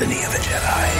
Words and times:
destiny 0.00 0.24
of 0.24 0.34
a 0.34 0.38
Jedi. 0.38 0.99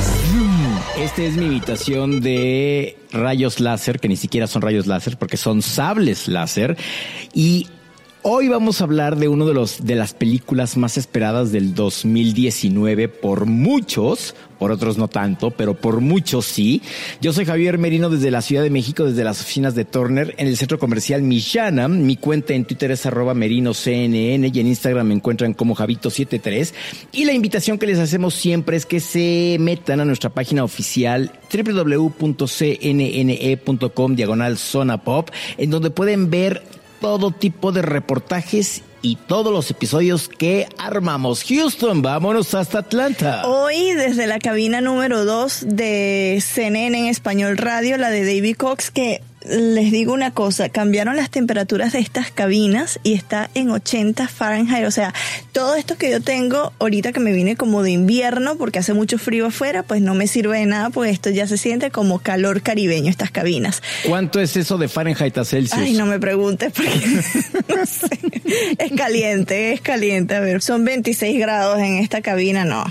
Esta 1.01 1.23
es 1.23 1.35
mi 1.35 1.45
imitación 1.45 2.21
de 2.21 2.95
rayos 3.11 3.59
láser, 3.59 3.99
que 3.99 4.07
ni 4.07 4.15
siquiera 4.15 4.45
son 4.45 4.61
rayos 4.61 4.85
láser, 4.85 5.17
porque 5.17 5.35
son 5.35 5.63
sables 5.63 6.27
láser. 6.27 6.77
Y 7.33 7.67
hoy 8.23 8.47
vamos 8.47 8.81
a 8.81 8.83
hablar 8.83 9.17
de 9.17 9.27
uno 9.27 9.45
de 9.45 9.53
los 9.53 9.85
de 9.85 9.95
las 9.95 10.13
películas 10.13 10.77
más 10.77 10.97
esperadas 10.97 11.51
del 11.51 11.73
2019 11.73 13.09
por 13.09 13.45
muchos, 13.45 14.33
por 14.59 14.71
otros 14.71 14.97
no 14.97 15.07
tanto, 15.07 15.51
pero 15.51 15.73
por 15.75 16.01
muchos 16.01 16.45
sí. 16.45 16.81
Yo 17.19 17.33
soy 17.33 17.45
Javier 17.45 17.77
Merino 17.77 18.09
desde 18.09 18.31
la 18.31 18.41
Ciudad 18.41 18.63
de 18.63 18.69
México, 18.69 19.05
desde 19.05 19.23
las 19.23 19.41
oficinas 19.41 19.73
de 19.75 19.85
Turner, 19.85 20.35
en 20.37 20.47
el 20.47 20.57
centro 20.57 20.77
comercial 20.77 21.21
Millana. 21.23 21.87
Mi 21.87 22.15
cuenta 22.17 22.53
en 22.53 22.65
Twitter 22.65 22.91
es 22.91 23.05
arroba 23.05 23.33
merinoCNN 23.33 24.45
y 24.45 24.59
en 24.59 24.67
Instagram 24.67 25.07
me 25.07 25.15
encuentran 25.15 25.53
como 25.53 25.75
Javito73. 25.75 26.73
Y 27.11 27.25
la 27.25 27.33
invitación 27.33 27.79
que 27.79 27.87
les 27.87 27.97
hacemos 27.99 28.33
siempre 28.35 28.77
es 28.77 28.85
que 28.85 28.99
se 28.99 29.57
metan 29.59 29.99
a 29.99 30.05
nuestra 30.05 30.29
página 30.29 30.63
oficial 30.63 31.31
www.cnne.com 31.51 32.15
diagonal 34.15 34.57
zona 34.57 35.03
pop, 35.03 35.29
en 35.57 35.69
donde 35.69 35.89
pueden 35.89 36.29
ver 36.29 36.80
todo 37.01 37.31
tipo 37.31 37.73
de 37.73 37.81
reportajes 37.81 38.83
y 39.01 39.15
todos 39.15 39.51
los 39.51 39.69
episodios 39.71 40.29
que 40.29 40.67
armamos. 40.77 41.43
Houston, 41.43 42.01
vámonos 42.01 42.53
hasta 42.53 42.79
Atlanta. 42.79 43.47
Hoy 43.47 43.93
desde 43.93 44.27
la 44.27 44.39
cabina 44.39 44.79
número 44.79 45.25
2 45.25 45.65
de 45.67 46.41
CNN 46.45 46.97
en 46.99 47.05
Español 47.07 47.57
Radio, 47.57 47.97
la 47.97 48.11
de 48.11 48.23
David 48.23 48.55
Cox, 48.55 48.91
que 48.91 49.21
les 49.47 49.91
digo 49.91 50.13
una 50.13 50.31
cosa, 50.31 50.69
cambiaron 50.69 51.15
las 51.15 51.29
temperaturas 51.29 51.93
de 51.93 51.99
estas 51.99 52.31
cabinas 52.31 52.99
y 53.03 53.13
está 53.13 53.49
en 53.55 53.69
80 53.71 54.27
Fahrenheit. 54.27 54.85
O 54.85 54.91
sea, 54.91 55.13
todo 55.51 55.75
esto 55.75 55.97
que 55.97 56.11
yo 56.11 56.21
tengo 56.21 56.73
ahorita 56.79 57.11
que 57.11 57.19
me 57.19 57.31
vine 57.33 57.55
como 57.55 57.81
de 57.83 57.91
invierno 57.91 58.55
porque 58.57 58.79
hace 58.79 58.93
mucho 58.93 59.17
frío 59.17 59.47
afuera, 59.47 59.83
pues 59.83 60.01
no 60.01 60.13
me 60.13 60.27
sirve 60.27 60.59
de 60.59 60.65
nada, 60.65 60.89
pues 60.91 61.11
esto 61.11 61.29
ya 61.29 61.47
se 61.47 61.57
siente 61.57 61.91
como 61.91 62.19
calor 62.19 62.61
caribeño, 62.61 63.09
estas 63.09 63.31
cabinas. 63.31 63.81
¿Cuánto 64.07 64.39
es 64.39 64.55
eso 64.57 64.77
de 64.77 64.87
Fahrenheit 64.87 65.37
a 65.37 65.45
Celsius? 65.45 65.79
Ay, 65.81 65.93
no 65.93 66.05
me 66.05 66.19
preguntes 66.19 66.71
porque 66.73 66.89
no 67.75 67.85
sé. 67.85 68.07
Es 68.77 68.91
caliente, 68.95 69.73
es 69.73 69.81
caliente. 69.81 70.35
A 70.35 70.39
ver, 70.39 70.61
son 70.61 70.85
26 70.85 71.39
grados 71.39 71.79
en 71.79 71.97
esta 71.97 72.21
cabina, 72.21 72.63
no. 72.65 72.83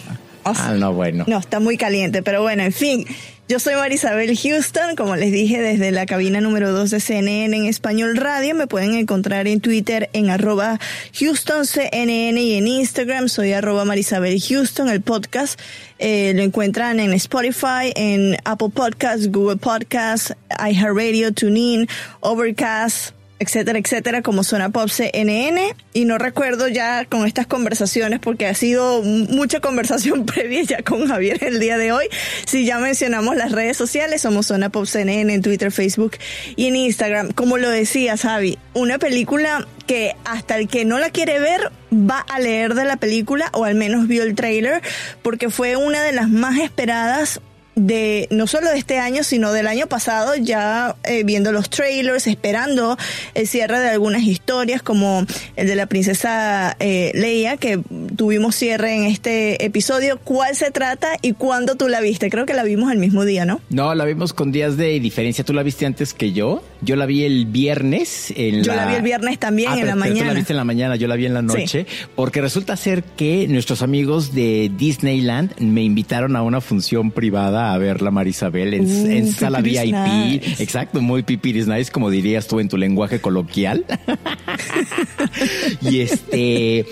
O 0.43 0.55
sea, 0.55 0.69
Ah, 0.71 0.75
no, 0.75 0.93
bueno. 0.95 1.25
no, 1.29 1.39
está 1.39 1.61
muy 1.61 1.77
caliente, 1.77 2.23
pero 2.23 2.43
bueno, 2.43 2.63
en 2.63 2.73
fin. 2.73 3.05
Yo 3.51 3.59
soy 3.59 3.75
Marisabel 3.75 4.39
Houston, 4.39 4.95
como 4.95 5.17
les 5.17 5.33
dije, 5.33 5.61
desde 5.61 5.91
la 5.91 6.07
cabina 6.07 6.41
número 6.41 6.71
2 6.71 6.89
de 6.89 7.01
CNN 7.01 7.57
en 7.57 7.65
Español 7.65 8.17
Radio. 8.17 8.55
Me 8.55 8.69
pueden 8.69 8.95
encontrar 8.95 9.49
en 9.49 9.61
Twitter 9.61 10.09
en 10.13 10.31
arroba 10.31 10.79
HoustonCNN 11.21 12.39
y 12.39 12.55
en 12.55 12.69
Instagram 12.69 13.29
soy 13.29 13.53
arroba 13.53 13.85
Marisabel 13.85 14.41
Houston. 14.41 14.89
El 14.89 15.01
podcast 15.01 15.61
eh, 15.99 16.33
lo 16.33 16.43
encuentran 16.43 17.01
en 17.01 17.13
Spotify, 17.15 17.93
en 17.97 18.37
Apple 18.45 18.69
Podcasts, 18.73 19.29
Google 19.33 19.57
Podcasts, 19.57 20.33
iHeartRadio, 20.51 21.33
TuneIn, 21.33 21.89
Overcast, 22.21 23.17
etcétera, 23.41 23.79
etcétera, 23.79 24.23
como 24.23 24.45
Zona 24.45 24.69
Pop 24.69 24.89
CNN. 24.89 25.75
Y 25.93 26.05
no 26.05 26.19
recuerdo 26.19 26.69
ya 26.69 27.05
con 27.07 27.27
estas 27.27 27.47
conversaciones, 27.47 28.21
porque 28.21 28.47
ha 28.47 28.55
sido 28.55 29.03
mucha 29.03 29.61
conversación 29.61 30.27
previa 30.27 30.63
ya 30.63 30.83
con 30.83 31.09
Javier 31.09 31.43
el 31.43 31.59
día 31.59 31.79
de 31.79 31.91
hoy. 31.91 32.07
Si 32.47 32.65
ya 32.65 32.79
mencionamos 32.79 33.37
las 33.37 33.53
redes 33.53 33.77
sociales, 33.77 34.23
somos 34.23 34.47
Zona 34.47 34.69
Pop 34.69 34.87
CNN 34.87 35.33
en 35.33 35.43
Twitter, 35.43 35.73
Facebook 35.73 36.13
y 36.55 36.67
en 36.67 36.77
Instagram. 36.77 37.33
Como 37.33 37.57
lo 37.57 37.71
decía 37.71 38.17
Javi, 38.17 38.59
una 38.75 38.99
película 38.99 39.67
que 39.87 40.15
hasta 40.25 40.57
el 40.57 40.69
que 40.69 40.85
no 40.85 40.99
la 40.99 41.11
quiere 41.11 41.41
ver 41.41 41.73
va 41.93 42.21
a 42.21 42.39
leer 42.39 42.75
de 42.75 42.85
la 42.85 42.97
película 42.99 43.51
o 43.55 43.65
al 43.65 43.75
menos 43.75 44.07
vio 44.07 44.23
el 44.23 44.35
trailer, 44.35 44.83
porque 45.23 45.51
fue 45.51 45.77
una 45.77 46.03
de 46.03 46.13
las 46.13 46.29
más 46.29 46.59
esperadas 46.59 47.41
de 47.87 48.29
no 48.31 48.47
solo 48.47 48.71
de 48.71 48.79
este 48.79 48.99
año, 48.99 49.25
sino 49.25 49.53
del 49.53 49.67
año 49.67 49.87
pasado, 49.87 50.35
ya 50.37 50.97
eh, 51.05 51.23
viendo 51.25 51.51
los 51.53 51.71
trailers, 51.71 52.27
esperando 52.27 52.97
el 53.35 53.47
cierre 53.49 53.79
de 53.81 53.89
algunas 53.89 54.23
historias, 54.23 54.83
como 54.83 55.25
el 55.57 55.67
de 55.67 55.77
la 55.77 55.87
princesa 55.87 56.77
eh, 56.79 57.11
Leia, 57.15 57.57
que 57.57 57.81
tuvimos 58.17 58.55
cierre 58.57 58.95
en 58.95 59.05
este 59.05 59.65
episodio. 59.65 60.19
¿Cuál 60.23 60.55
se 60.57 60.71
trata 60.71 61.09
y 61.23 61.33
cuándo 61.33 61.77
tú 61.77 61.89
la 61.89 62.01
viste? 62.01 62.31
Creo 62.31 62.47
que 62.47 62.55
la 62.55 62.63
vimos 62.65 62.93
el 62.93 62.99
mismo 62.99 63.25
día, 63.25 63.45
¿no? 63.45 63.61
No, 63.71 63.95
la 63.95 64.05
vimos 64.05 64.33
con 64.33 64.53
días 64.53 64.77
de 64.77 65.01
diferencia. 65.01 65.45
¿Tú 65.45 65.53
la 65.53 65.63
viste 65.63 65.87
antes 65.87 66.13
que 66.15 66.33
yo? 66.33 66.63
Yo 66.83 66.97
la 66.97 67.07
vi 67.07 67.25
el 67.25 67.47
viernes. 67.47 68.33
En 68.37 68.63
Yo 68.63 68.75
la 68.75 68.87
vi 68.87 68.95
el 68.97 69.03
viernes 69.03 69.39
también, 69.39 69.71
Ah, 69.71 69.75
en 69.75 69.81
pero- 69.81 69.97
la 69.97 70.03
pero 70.03 70.15
Tú 70.15 70.19
la 70.19 70.25
mañana. 70.25 70.39
viste 70.39 70.53
en 70.53 70.57
la 70.59 70.65
mañana, 70.65 70.97
yo 70.97 71.09
la 71.09 71.17
vi 71.17 71.27
en 71.27 71.35
la 71.35 71.43
noche. 71.43 71.87
Porque 72.15 72.41
resulta 72.41 72.77
ser 72.77 73.03
que 73.03 73.47
nuestros 73.49 73.83
amigos 73.83 74.35
de 74.35 74.71
Disneyland 74.77 75.59
me 75.61 75.83
invitaron 75.83 76.37
a 76.37 76.43
una 76.43 76.61
función 76.61 77.11
privada 77.11 77.70
a 77.73 77.79
ver 77.79 78.03
la 78.03 78.11
Marisabel 78.11 78.75
en, 78.75 78.87
Uh, 78.87 79.07
en 79.11 79.33
sala 79.33 79.61
VIP. 79.61 79.93
nice. 79.93 80.63
Exacto, 80.63 81.01
muy 81.01 81.23
pipiris 81.23 81.67
nice, 81.67 81.91
como 81.91 82.11
dirías 82.11 82.47
tú 82.47 82.61
en 82.61 82.69
tu 82.69 82.77
lenguaje 82.77 83.21
coloquial. 83.21 83.85
y 85.83 86.01
este. 86.01 86.87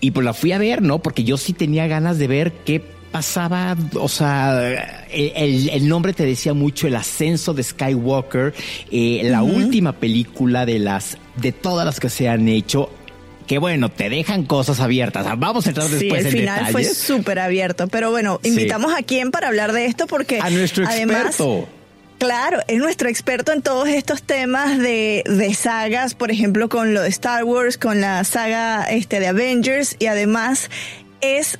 Y 0.00 0.10
pues 0.10 0.24
la 0.24 0.34
fui 0.34 0.52
a 0.52 0.58
ver, 0.58 0.82
¿no? 0.82 0.98
Porque 1.00 1.24
yo 1.24 1.36
sí 1.36 1.52
tenía 1.52 1.86
ganas 1.86 2.18
de 2.18 2.26
ver 2.26 2.52
qué 2.64 2.82
pasaba, 3.10 3.76
o 3.94 4.08
sea, 4.08 5.04
el, 5.12 5.68
el 5.70 5.88
nombre 5.88 6.12
te 6.14 6.26
decía 6.26 6.52
mucho, 6.52 6.88
el 6.88 6.96
ascenso 6.96 7.54
de 7.54 7.62
Skywalker, 7.62 8.52
eh, 8.90 9.20
la 9.24 9.44
última 9.44 9.92
película 9.92 10.66
de 10.66 10.80
las, 10.80 11.16
de 11.36 11.52
todas 11.52 11.86
las 11.86 12.00
que 12.00 12.08
se 12.10 12.28
han 12.28 12.48
hecho. 12.48 12.90
Que 13.46 13.58
bueno, 13.58 13.90
te 13.90 14.08
dejan 14.08 14.44
cosas 14.44 14.80
abiertas. 14.80 15.26
Vamos 15.38 15.66
a 15.66 15.70
entrar 15.70 15.88
después 15.88 16.22
sí, 16.22 16.28
el 16.28 16.32
final 16.32 16.72
fue 16.72 16.84
súper 16.84 17.38
abierto. 17.38 17.88
Pero 17.88 18.10
bueno, 18.10 18.40
invitamos 18.42 18.92
a 18.94 19.02
quién 19.02 19.30
para 19.30 19.48
hablar 19.48 19.72
de 19.72 19.86
esto 19.86 20.06
porque... 20.06 20.40
A 20.40 20.50
nuestro 20.50 20.84
experto. 20.84 21.68
Claro, 22.18 22.60
es 22.68 22.78
nuestro 22.78 23.08
experto 23.08 23.52
en 23.52 23.60
todos 23.60 23.88
estos 23.88 24.22
temas 24.22 24.78
de, 24.78 25.24
de, 25.26 25.52
sagas, 25.52 26.14
por 26.14 26.30
ejemplo, 26.30 26.68
con 26.68 26.94
lo 26.94 27.02
de 27.02 27.08
Star 27.08 27.44
Wars, 27.44 27.76
con 27.76 28.00
la 28.00 28.22
saga 28.24 28.84
este, 28.84 29.20
de 29.20 29.26
Avengers 29.26 29.96
y 29.98 30.06
además 30.06 30.70
es 31.20 31.58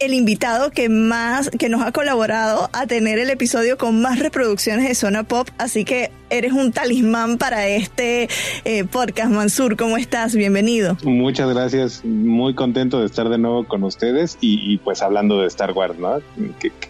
el 0.00 0.14
invitado 0.14 0.70
que 0.70 0.88
más, 0.88 1.50
que 1.50 1.68
nos 1.68 1.82
ha 1.82 1.92
colaborado 1.92 2.70
a 2.72 2.86
tener 2.86 3.18
el 3.18 3.30
episodio 3.30 3.76
con 3.78 4.00
más 4.00 4.18
reproducciones 4.18 4.86
de 4.86 4.94
Zona 4.94 5.24
Pop, 5.24 5.48
así 5.58 5.84
que 5.84 6.10
eres 6.30 6.52
un 6.52 6.72
talismán 6.72 7.38
para 7.38 7.66
este 7.66 8.28
eh, 8.64 8.84
podcast. 8.84 9.30
Mansur, 9.30 9.76
¿cómo 9.76 9.96
estás? 9.96 10.34
Bienvenido. 10.34 10.96
Muchas 11.02 11.52
gracias, 11.52 12.04
muy 12.04 12.54
contento 12.54 13.00
de 13.00 13.06
estar 13.06 13.28
de 13.28 13.38
nuevo 13.38 13.66
con 13.66 13.82
ustedes 13.82 14.38
y, 14.40 14.78
pues 14.78 15.02
hablando 15.02 15.40
de 15.40 15.46
Star 15.48 15.72
Wars, 15.72 15.98
¿no? 15.98 16.20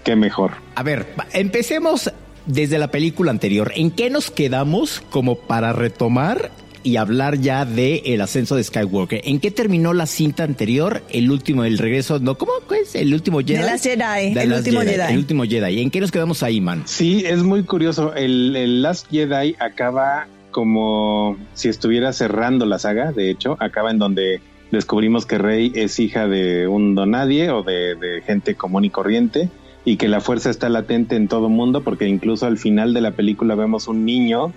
qué 0.05 0.17
mejor. 0.17 0.53
A 0.75 0.83
ver, 0.83 1.07
empecemos 1.33 2.11
desde 2.47 2.79
la 2.79 2.91
película 2.91 3.31
anterior. 3.31 3.73
¿En 3.75 3.91
qué 3.91 4.11
nos 4.11 4.31
quedamos 4.31 5.03
como 5.11 5.37
para 5.37 5.73
retomar 5.73 6.51
y 6.89 6.97
hablar 6.97 7.39
ya 7.39 7.67
de 7.67 8.03
el 8.07 8.23
ascenso 8.23 8.57
de 8.57 8.65
Skywalker. 8.65 9.21
¿En 9.25 9.41
qué 9.41 9.51
terminó 9.51 9.93
la 9.93 10.07
cinta 10.07 10.45
anterior? 10.45 11.03
El 11.11 11.31
último, 11.31 11.65
el 11.65 11.77
regreso, 11.77 12.19
no, 12.19 12.37
¿cómo 12.37 12.53
es? 12.81 12.95
El 12.95 13.13
último 13.13 13.41
Jedi. 13.41 13.59
De 13.59 13.63
las 13.63 13.83
Jedi, 13.83 14.39
el 14.39 14.53
último 14.55 14.81
Jedi, 14.81 15.13
El 15.13 15.19
último 15.19 15.45
Jedi. 15.45 15.83
¿En 15.83 15.91
qué 15.91 16.01
nos 16.01 16.11
quedamos 16.11 16.43
ahí, 16.43 16.63
man? 16.63 16.85
Sí, 16.87 17.25
es 17.27 17.43
muy 17.43 17.63
curioso. 17.65 18.15
El, 18.15 18.57
el 18.57 18.81
Last 18.81 19.11
Jedi 19.11 19.55
acaba 19.59 20.29
como 20.51 21.37
si 21.53 21.69
estuviera 21.69 22.15
cerrando 22.15 22.65
la 22.65 22.79
saga, 22.79 23.13
de 23.13 23.31
hecho, 23.31 23.59
acaba 23.61 23.91
en 23.91 23.99
donde 23.99 24.41
descubrimos 24.71 25.27
que 25.27 25.37
Rey 25.37 25.71
es 25.75 25.99
hija 26.01 26.27
de 26.27 26.69
un 26.69 26.95
donadie 26.95 27.51
o 27.51 27.63
de, 27.63 27.97
de 27.97 28.23
gente 28.23 28.55
común 28.55 28.87
y 28.87 28.91
corriente 28.91 29.51
y 29.85 29.99
que 29.99 30.09
la 30.09 30.21
fuerza 30.21 30.49
está 30.49 30.71
latente 30.71 31.17
en 31.17 31.29
todo 31.29 31.51
mundo 31.51 31.83
porque 31.83 32.07
incluso 32.07 32.47
al 32.47 32.57
final 32.57 32.95
de 32.95 33.03
la 33.03 33.11
película 33.13 33.55
vemos 33.55 33.89
un 33.89 34.05
niño 34.05 34.53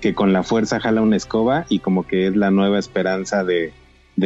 que 0.00 0.14
con 0.14 0.32
la 0.32 0.42
fuerza 0.42 0.80
jala 0.80 1.02
una 1.02 1.16
escoba 1.16 1.66
y 1.68 1.78
como 1.78 2.06
que 2.06 2.26
es 2.26 2.36
la 2.36 2.50
nueva 2.50 2.78
esperanza 2.78 3.44
de, 3.44 3.72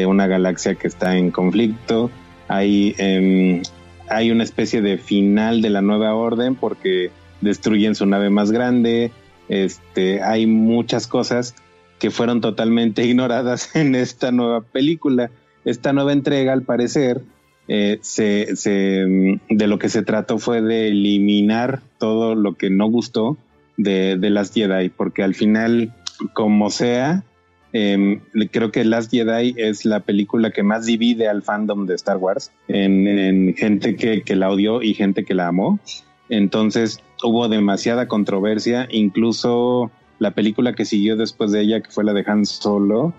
una 0.06 0.26
galaxia 0.26 0.74
que 0.74 0.88
está 0.88 1.16
en 1.16 1.30
conflicto. 1.30 2.10
Hay, 2.48 2.94
em, 2.98 3.62
hay 4.08 4.30
una 4.30 4.42
especie 4.42 4.82
de 4.82 4.98
final 4.98 5.62
de 5.62 5.70
la 5.70 5.82
nueva 5.82 6.14
orden 6.14 6.56
porque 6.56 7.10
destruyen 7.40 7.94
su 7.94 8.06
nave 8.06 8.30
más 8.30 8.50
grande. 8.50 9.12
Este, 9.48 10.22
hay 10.22 10.46
muchas 10.46 11.06
cosas 11.06 11.54
que 11.98 12.10
fueron 12.10 12.40
totalmente 12.40 13.04
ignoradas 13.06 13.76
en 13.76 13.94
esta 13.94 14.32
nueva 14.32 14.62
película. 14.62 15.30
Esta 15.64 15.92
nueva 15.92 16.12
entrega, 16.12 16.52
al 16.52 16.62
parecer, 16.62 17.22
eh, 17.68 17.98
se, 18.02 18.56
se, 18.56 19.40
de 19.48 19.66
lo 19.66 19.78
que 19.78 19.88
se 19.88 20.02
trató 20.02 20.38
fue 20.38 20.60
de 20.60 20.88
eliminar 20.88 21.80
todo 21.98 22.34
lo 22.34 22.54
que 22.54 22.68
no 22.68 22.88
gustó 22.88 23.38
de, 23.76 24.16
de 24.16 24.30
Last 24.30 24.54
Jedi, 24.54 24.88
porque 24.88 25.22
al 25.22 25.34
final, 25.34 25.94
como 26.32 26.70
sea, 26.70 27.24
eh, 27.72 28.20
creo 28.52 28.70
que 28.70 28.84
Last 28.84 29.10
Jedi 29.10 29.54
es 29.56 29.84
la 29.84 30.00
película 30.00 30.52
que 30.52 30.62
más 30.62 30.86
divide 30.86 31.28
al 31.28 31.42
fandom 31.42 31.86
de 31.86 31.94
Star 31.96 32.18
Wars, 32.18 32.52
en, 32.68 33.54
gente 33.56 33.96
que, 33.96 34.22
que, 34.22 34.36
la 34.36 34.50
odió 34.50 34.80
y 34.80 34.94
gente 34.94 35.24
que 35.24 35.34
la 35.34 35.48
amó. 35.48 35.80
Entonces 36.28 37.00
hubo 37.22 37.48
demasiada 37.48 38.06
controversia, 38.06 38.86
incluso 38.90 39.90
la 40.20 40.30
película 40.30 40.74
que 40.74 40.84
siguió 40.84 41.16
después 41.16 41.50
de 41.50 41.62
ella, 41.62 41.80
que 41.80 41.90
fue 41.90 42.04
la 42.04 42.12
de 42.12 42.24
Han 42.26 42.46
Solo, 42.46 43.12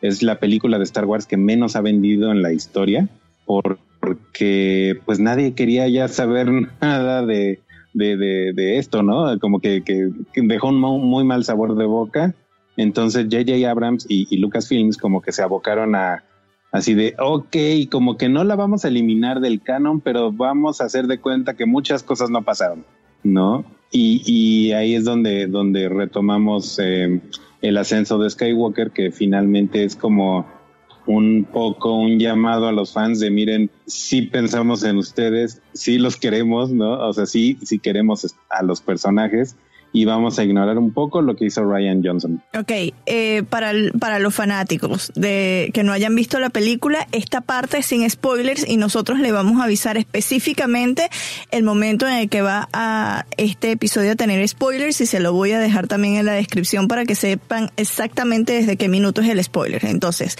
es 0.00 0.22
la 0.24 0.40
película 0.40 0.78
de 0.78 0.84
Star 0.84 1.04
Wars 1.04 1.26
que 1.26 1.36
menos 1.36 1.76
ha 1.76 1.80
vendido 1.80 2.32
en 2.32 2.42
la 2.42 2.52
historia, 2.52 3.08
porque 3.46 4.98
pues 5.06 5.20
nadie 5.20 5.54
quería 5.54 5.86
ya 5.86 6.08
saber 6.08 6.50
nada 6.80 7.24
de, 7.24 7.60
de, 7.94 8.16
de, 8.16 8.78
esto, 8.78 9.02
¿no? 9.02 9.38
Como 9.38 9.60
que, 9.60 9.82
que, 9.82 10.10
dejó 10.34 10.68
un 10.68 10.80
muy 10.80 11.24
mal 11.24 11.44
sabor 11.44 11.76
de 11.76 11.84
boca. 11.84 12.34
Entonces 12.76 13.28
JJ 13.28 13.66
Abrams 13.66 14.06
y, 14.08 14.26
y 14.30 14.38
Lucasfilms 14.38 14.96
como 14.96 15.20
que 15.20 15.32
se 15.32 15.42
abocaron 15.42 15.94
a 15.94 16.24
así 16.72 16.94
de, 16.94 17.14
ok, 17.18 17.56
como 17.90 18.16
que 18.16 18.28
no 18.28 18.42
la 18.44 18.56
vamos 18.56 18.84
a 18.84 18.88
eliminar 18.88 19.40
del 19.40 19.60
canon, 19.60 20.00
pero 20.00 20.32
vamos 20.32 20.80
a 20.80 20.86
hacer 20.86 21.06
de 21.06 21.18
cuenta 21.18 21.54
que 21.54 21.66
muchas 21.66 22.02
cosas 22.02 22.30
no 22.30 22.42
pasaron, 22.42 22.84
¿no? 23.22 23.64
Y, 23.92 24.22
y 24.24 24.72
ahí 24.72 24.94
es 24.94 25.04
donde, 25.04 25.46
donde 25.46 25.90
retomamos 25.90 26.78
eh, 26.82 27.20
el 27.60 27.76
ascenso 27.76 28.18
de 28.18 28.30
Skywalker, 28.30 28.90
que 28.90 29.12
finalmente 29.12 29.84
es 29.84 29.94
como 29.94 30.46
un 31.06 31.44
poco 31.44 31.94
un 31.94 32.18
llamado 32.18 32.68
a 32.68 32.72
los 32.72 32.92
fans 32.92 33.18
de 33.20 33.30
miren, 33.30 33.70
sí 33.86 34.22
pensamos 34.22 34.84
en 34.84 34.98
ustedes, 34.98 35.60
sí 35.72 35.98
los 35.98 36.16
queremos, 36.16 36.70
¿no? 36.70 36.92
O 36.92 37.12
sea, 37.12 37.26
sí, 37.26 37.58
sí 37.62 37.78
queremos 37.78 38.34
a 38.50 38.62
los 38.62 38.80
personajes 38.80 39.56
y 39.92 40.04
vamos 40.04 40.38
a 40.38 40.44
ignorar 40.44 40.78
un 40.78 40.92
poco 40.92 41.22
lo 41.22 41.36
que 41.36 41.46
hizo 41.46 41.64
Ryan 41.64 42.02
Johnson. 42.02 42.42
Ok, 42.58 42.72
eh, 43.06 43.42
para, 43.48 43.72
para 43.98 44.18
los 44.18 44.34
fanáticos 44.34 45.12
de 45.14 45.70
que 45.74 45.82
no 45.82 45.92
hayan 45.92 46.14
visto 46.14 46.38
la 46.40 46.50
película, 46.50 47.06
esta 47.12 47.40
parte 47.40 47.78
es 47.78 47.86
sin 47.86 48.08
spoilers 48.08 48.68
y 48.68 48.76
nosotros 48.76 49.18
le 49.18 49.32
vamos 49.32 49.60
a 49.60 49.64
avisar 49.64 49.96
específicamente 49.96 51.08
el 51.50 51.62
momento 51.62 52.06
en 52.06 52.14
el 52.14 52.28
que 52.28 52.42
va 52.42 52.68
a 52.72 53.26
este 53.36 53.72
episodio 53.72 54.12
a 54.12 54.16
tener 54.16 54.46
spoilers 54.48 55.00
y 55.00 55.06
se 55.06 55.20
lo 55.20 55.32
voy 55.32 55.52
a 55.52 55.58
dejar 55.58 55.88
también 55.88 56.16
en 56.16 56.26
la 56.26 56.32
descripción 56.32 56.88
para 56.88 57.04
que 57.04 57.14
sepan 57.14 57.70
exactamente 57.76 58.54
desde 58.54 58.76
qué 58.76 58.88
minuto 58.88 59.20
es 59.20 59.28
el 59.28 59.42
spoiler. 59.42 59.84
Entonces, 59.84 60.36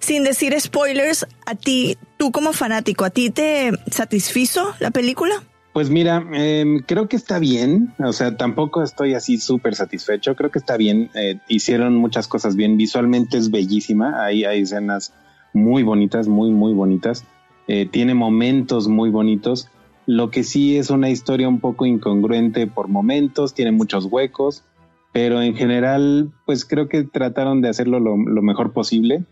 sin 0.00 0.24
decir 0.24 0.58
spoilers, 0.60 1.26
a 1.46 1.54
ti, 1.54 1.96
tú 2.16 2.32
como 2.32 2.52
fanático, 2.52 3.04
¿a 3.04 3.10
ti 3.10 3.30
te 3.30 3.72
satisfizo 3.90 4.74
la 4.80 4.90
película? 4.90 5.42
Pues 5.76 5.90
mira, 5.90 6.26
em, 6.32 6.78
creo 6.78 7.06
que 7.06 7.16
está 7.16 7.38
bien, 7.38 7.92
o 8.02 8.14
sea, 8.14 8.38
tampoco 8.38 8.82
estoy 8.82 9.12
así 9.12 9.36
súper 9.36 9.74
satisfecho, 9.74 10.34
creo 10.34 10.50
que 10.50 10.58
está 10.58 10.78
bien, 10.78 11.10
eh, 11.14 11.38
hicieron 11.48 11.96
muchas 11.96 12.28
cosas 12.28 12.56
bien, 12.56 12.78
visualmente 12.78 13.36
es 13.36 13.50
bellísima, 13.50 14.24
hay, 14.24 14.44
escenas 14.44 15.12
muy 15.52 15.82
bonitas, 15.82 16.28
muy, 16.28 16.50
muy 16.50 16.72
bonitas, 16.72 17.26
eh, 17.68 17.84
tiene 17.84 18.14
momentos 18.14 18.88
muy 18.88 19.10
bonitos, 19.10 19.68
lo 20.06 20.30
que 20.30 20.44
sí 20.44 20.78
es 20.78 20.88
una 20.88 21.10
historia 21.10 21.46
un 21.46 21.60
poco 21.60 21.84
incongruente 21.84 22.66
por 22.66 22.88
momentos, 22.88 23.52
tiene 23.52 23.70
muchos 23.70 24.06
huecos, 24.06 24.64
pero 25.12 25.42
en 25.42 25.54
general, 25.56 26.32
pues 26.46 26.64
creo 26.64 26.88
que 26.88 27.04
trataron 27.04 27.60
de 27.60 27.68
hacerlo 27.68 28.00
lo, 28.00 28.16
mejor 28.16 28.72
posible. 28.72 29.24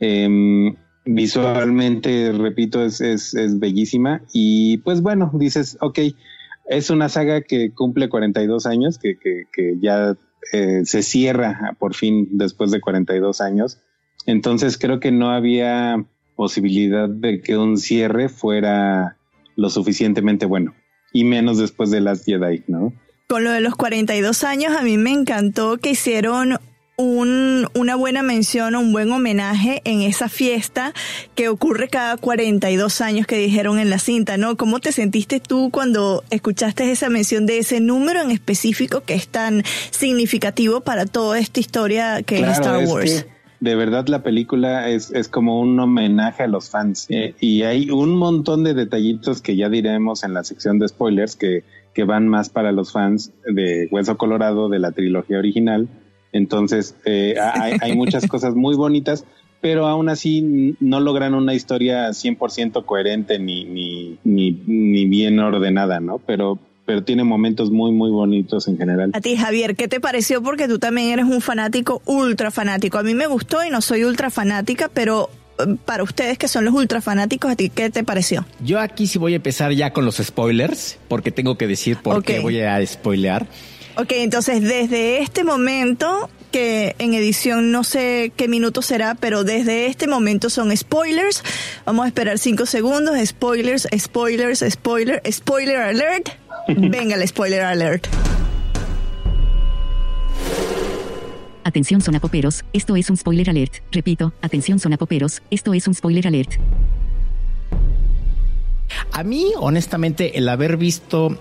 Eh, 0.00 0.74
visualmente, 1.04 2.32
repito, 2.32 2.84
es, 2.84 3.00
es, 3.00 3.58
bellísima. 3.58 4.22
Y 4.32 4.78
pues 4.78 5.00
bueno, 5.00 5.30
dices, 5.34 5.76
ok, 5.80 5.98
es 6.66 6.90
una 6.90 7.08
saga 7.08 7.42
que 7.42 7.72
cumple 7.72 8.08
42 8.08 8.66
años, 8.66 8.98
que, 8.98 9.18
que, 9.18 9.44
que 9.52 9.76
ya 9.80 10.16
eh, 10.52 10.82
se 10.84 11.02
cierra 11.02 11.76
por 11.78 11.94
fin 11.94 12.28
después 12.32 12.70
de 12.70 12.80
42 12.80 13.40
años. 13.40 13.78
Entonces 14.26 14.78
creo 14.78 15.00
que 15.00 15.12
no 15.12 15.30
había 15.30 16.04
posibilidad 16.36 17.08
de 17.08 17.40
que 17.40 17.56
un 17.56 17.76
cierre 17.76 18.28
fuera 18.28 19.16
lo 19.56 19.70
suficientemente 19.70 20.46
bueno. 20.46 20.74
Y 21.12 21.24
menos 21.24 21.58
después 21.58 21.90
de 21.90 22.00
las 22.00 22.24
Jedi, 22.24 22.64
¿no? 22.66 22.92
Con 23.28 23.44
lo 23.44 23.50
de 23.52 23.60
los 23.60 23.74
42 23.74 24.44
años, 24.44 24.76
a 24.76 24.82
mí 24.82 24.98
me 24.98 25.10
encantó 25.10 25.78
que 25.78 25.90
hicieron 25.90 26.58
un, 26.96 27.66
una 27.74 27.96
buena 27.96 28.22
mención 28.22 28.74
o 28.74 28.80
un 28.80 28.92
buen 28.92 29.10
homenaje 29.10 29.82
en 29.84 30.02
esa 30.02 30.28
fiesta 30.28 30.92
que 31.34 31.48
ocurre 31.48 31.88
cada 31.88 32.16
42 32.16 33.00
años 33.00 33.26
que 33.26 33.36
dijeron 33.36 33.78
en 33.78 33.90
la 33.90 33.98
cinta, 33.98 34.36
¿no? 34.36 34.56
¿Cómo 34.56 34.80
te 34.80 34.92
sentiste 34.92 35.40
tú 35.40 35.70
cuando 35.70 36.22
escuchaste 36.30 36.90
esa 36.90 37.08
mención 37.08 37.46
de 37.46 37.58
ese 37.58 37.80
número 37.80 38.20
en 38.20 38.30
específico 38.30 39.00
que 39.00 39.14
es 39.14 39.28
tan 39.28 39.62
significativo 39.90 40.82
para 40.82 41.06
toda 41.06 41.38
esta 41.38 41.60
historia 41.60 42.22
que 42.22 42.40
es 42.40 42.48
Star 42.48 42.84
Wars? 42.86 43.26
de 43.60 43.76
verdad 43.76 44.08
la 44.08 44.22
película 44.22 44.90
es, 44.90 45.10
es, 45.10 45.28
como 45.28 45.58
un 45.58 45.80
homenaje 45.80 46.42
a 46.42 46.46
los 46.46 46.68
fans 46.68 47.06
eh, 47.08 47.34
y 47.40 47.62
hay 47.62 47.88
un 47.88 48.14
montón 48.14 48.62
de 48.62 48.74
detallitos 48.74 49.40
que 49.40 49.56
ya 49.56 49.70
diremos 49.70 50.22
en 50.22 50.34
la 50.34 50.44
sección 50.44 50.78
de 50.78 50.88
spoilers 50.88 51.34
que, 51.34 51.64
que 51.94 52.04
van 52.04 52.28
más 52.28 52.50
para 52.50 52.72
los 52.72 52.92
fans 52.92 53.32
de 53.46 53.88
Hueso 53.90 54.18
Colorado 54.18 54.68
de 54.68 54.80
la 54.80 54.92
trilogía 54.92 55.38
original 55.38 55.88
entonces, 56.34 56.96
eh, 57.06 57.36
hay, 57.80 57.96
muchas 57.96 58.26
cosas 58.26 58.54
muy 58.54 58.74
bonitas, 58.74 59.24
pero 59.60 59.86
aún 59.86 60.10
así 60.10 60.76
no 60.80 61.00
logran 61.00 61.32
una 61.32 61.54
historia 61.54 62.08
100% 62.08 62.84
coherente 62.84 63.38
ni, 63.38 63.64
ni, 63.64 64.18
ni, 64.24 64.50
ni 64.66 65.06
bien 65.06 65.38
ordenada, 65.38 66.00
¿no? 66.00 66.18
Pero, 66.18 66.58
pero 66.84 67.04
tiene 67.04 67.22
momentos 67.24 67.70
muy, 67.70 67.92
muy 67.92 68.10
bonitos 68.10 68.66
en 68.66 68.76
general. 68.76 69.12
A 69.14 69.20
ti, 69.20 69.36
Javier, 69.36 69.76
¿qué 69.76 69.86
te 69.86 70.00
pareció? 70.00 70.42
Porque 70.42 70.66
tú 70.66 70.78
también 70.78 71.12
eres 71.12 71.24
un 71.24 71.40
fanático, 71.40 72.02
ultra 72.04 72.50
fanático. 72.50 72.98
A 72.98 73.04
mí 73.04 73.14
me 73.14 73.28
gustó 73.28 73.64
y 73.64 73.70
no 73.70 73.80
soy 73.80 74.02
ultra 74.02 74.28
fanática, 74.28 74.90
pero 74.92 75.30
eh, 75.60 75.76
para 75.84 76.02
ustedes 76.02 76.36
que 76.36 76.48
son 76.48 76.64
los 76.64 76.74
ultra 76.74 77.00
fanáticos, 77.00 77.52
¿a 77.52 77.56
ti 77.56 77.70
qué 77.70 77.90
te 77.90 78.02
pareció? 78.02 78.44
Yo 78.60 78.80
aquí 78.80 79.06
sí 79.06 79.20
voy 79.20 79.34
a 79.34 79.36
empezar 79.36 79.72
ya 79.72 79.92
con 79.92 80.04
los 80.04 80.16
spoilers, 80.16 80.98
porque 81.06 81.30
tengo 81.30 81.56
que 81.56 81.68
decir 81.68 81.96
por 81.98 82.24
qué 82.24 82.40
voy 82.40 82.60
a 82.60 82.84
spoilear. 82.84 83.46
Ok, 83.96 84.10
entonces 84.10 84.60
desde 84.60 85.22
este 85.22 85.44
momento 85.44 86.28
que 86.50 86.96
en 86.98 87.14
edición 87.14 87.70
no 87.70 87.84
sé 87.84 88.32
qué 88.36 88.48
minuto 88.48 88.82
será, 88.82 89.14
pero 89.14 89.44
desde 89.44 89.86
este 89.86 90.06
momento 90.06 90.50
son 90.50 90.76
spoilers. 90.76 91.42
Vamos 91.84 92.04
a 92.04 92.08
esperar 92.08 92.38
cinco 92.38 92.66
segundos. 92.66 93.16
Spoilers, 93.24 93.88
spoilers, 93.96 94.64
spoiler, 94.68 95.22
spoiler 95.30 95.76
alert. 95.76 96.28
Venga 96.68 97.14
el 97.16 97.26
spoiler 97.26 97.62
alert. 97.62 98.06
Atención 101.64 102.00
sonapoperos, 102.00 102.64
esto 102.72 102.94
es 102.94 103.08
un 103.10 103.16
spoiler 103.16 103.48
alert. 103.48 103.76
Repito, 103.90 104.32
atención 104.42 104.78
sonapoperos, 104.78 105.40
esto 105.50 105.72
es 105.72 105.88
un 105.88 105.94
spoiler 105.94 106.26
alert. 106.26 106.52
A 109.12 109.22
mí, 109.24 109.52
honestamente, 109.56 110.38
el 110.38 110.48
haber 110.48 110.76
visto 110.76 111.38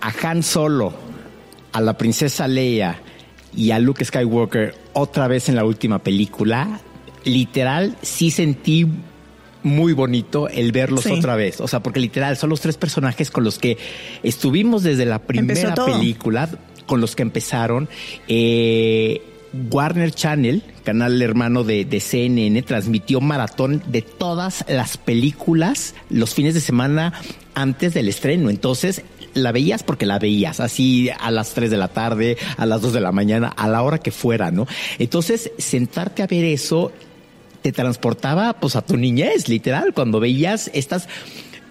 a 0.00 0.12
Han 0.22 0.42
Solo, 0.42 1.09
a 1.72 1.80
la 1.80 1.96
princesa 1.96 2.48
Leia 2.48 3.00
y 3.56 3.70
a 3.72 3.78
Luke 3.78 4.04
Skywalker 4.04 4.74
otra 4.92 5.28
vez 5.28 5.48
en 5.48 5.56
la 5.56 5.64
última 5.64 5.98
película, 6.00 6.80
literal, 7.24 7.96
sí 8.02 8.30
sentí 8.30 8.86
muy 9.62 9.92
bonito 9.92 10.48
el 10.48 10.72
verlos 10.72 11.02
Sí. 11.04 11.12
otra 11.12 11.36
vez. 11.36 11.60
O 11.60 11.68
sea, 11.68 11.80
porque 11.80 12.00
literal 12.00 12.36
son 12.36 12.50
los 12.50 12.60
tres 12.60 12.76
personajes 12.76 13.30
con 13.30 13.44
los 13.44 13.58
que 13.58 13.76
estuvimos 14.22 14.82
desde 14.82 15.04
la 15.06 15.18
primera 15.20 15.74
película, 15.74 16.48
con 16.86 17.00
los 17.00 17.14
que 17.14 17.22
empezaron. 17.22 17.88
Eh, 18.28 19.22
Warner 19.70 20.12
Channel, 20.12 20.62
canal 20.84 21.20
hermano 21.20 21.64
de, 21.64 21.84
de 21.84 22.00
CNN, 22.00 22.62
transmitió 22.62 23.20
maratón 23.20 23.82
de 23.88 24.00
todas 24.00 24.64
las 24.68 24.96
películas 24.96 25.94
los 26.08 26.34
fines 26.34 26.54
de 26.54 26.60
semana 26.60 27.12
antes 27.54 27.92
del 27.92 28.08
estreno. 28.08 28.48
Entonces, 28.48 29.02
la 29.34 29.52
veías 29.52 29.82
porque 29.82 30.06
la 30.06 30.18
veías, 30.18 30.60
así 30.60 31.10
a 31.10 31.30
las 31.30 31.54
3 31.54 31.70
de 31.70 31.76
la 31.76 31.88
tarde, 31.88 32.36
a 32.56 32.66
las 32.66 32.80
2 32.82 32.92
de 32.92 33.00
la 33.00 33.12
mañana, 33.12 33.48
a 33.48 33.68
la 33.68 33.82
hora 33.82 33.98
que 33.98 34.10
fuera, 34.10 34.50
¿no? 34.50 34.66
Entonces, 34.98 35.52
sentarte 35.58 36.22
a 36.22 36.26
ver 36.26 36.44
eso 36.44 36.92
te 37.62 37.72
transportaba 37.72 38.54
pues 38.54 38.76
a 38.76 38.82
tu 38.82 38.96
niñez, 38.96 39.48
literal, 39.48 39.92
cuando 39.94 40.20
veías 40.20 40.70
estas 40.72 41.08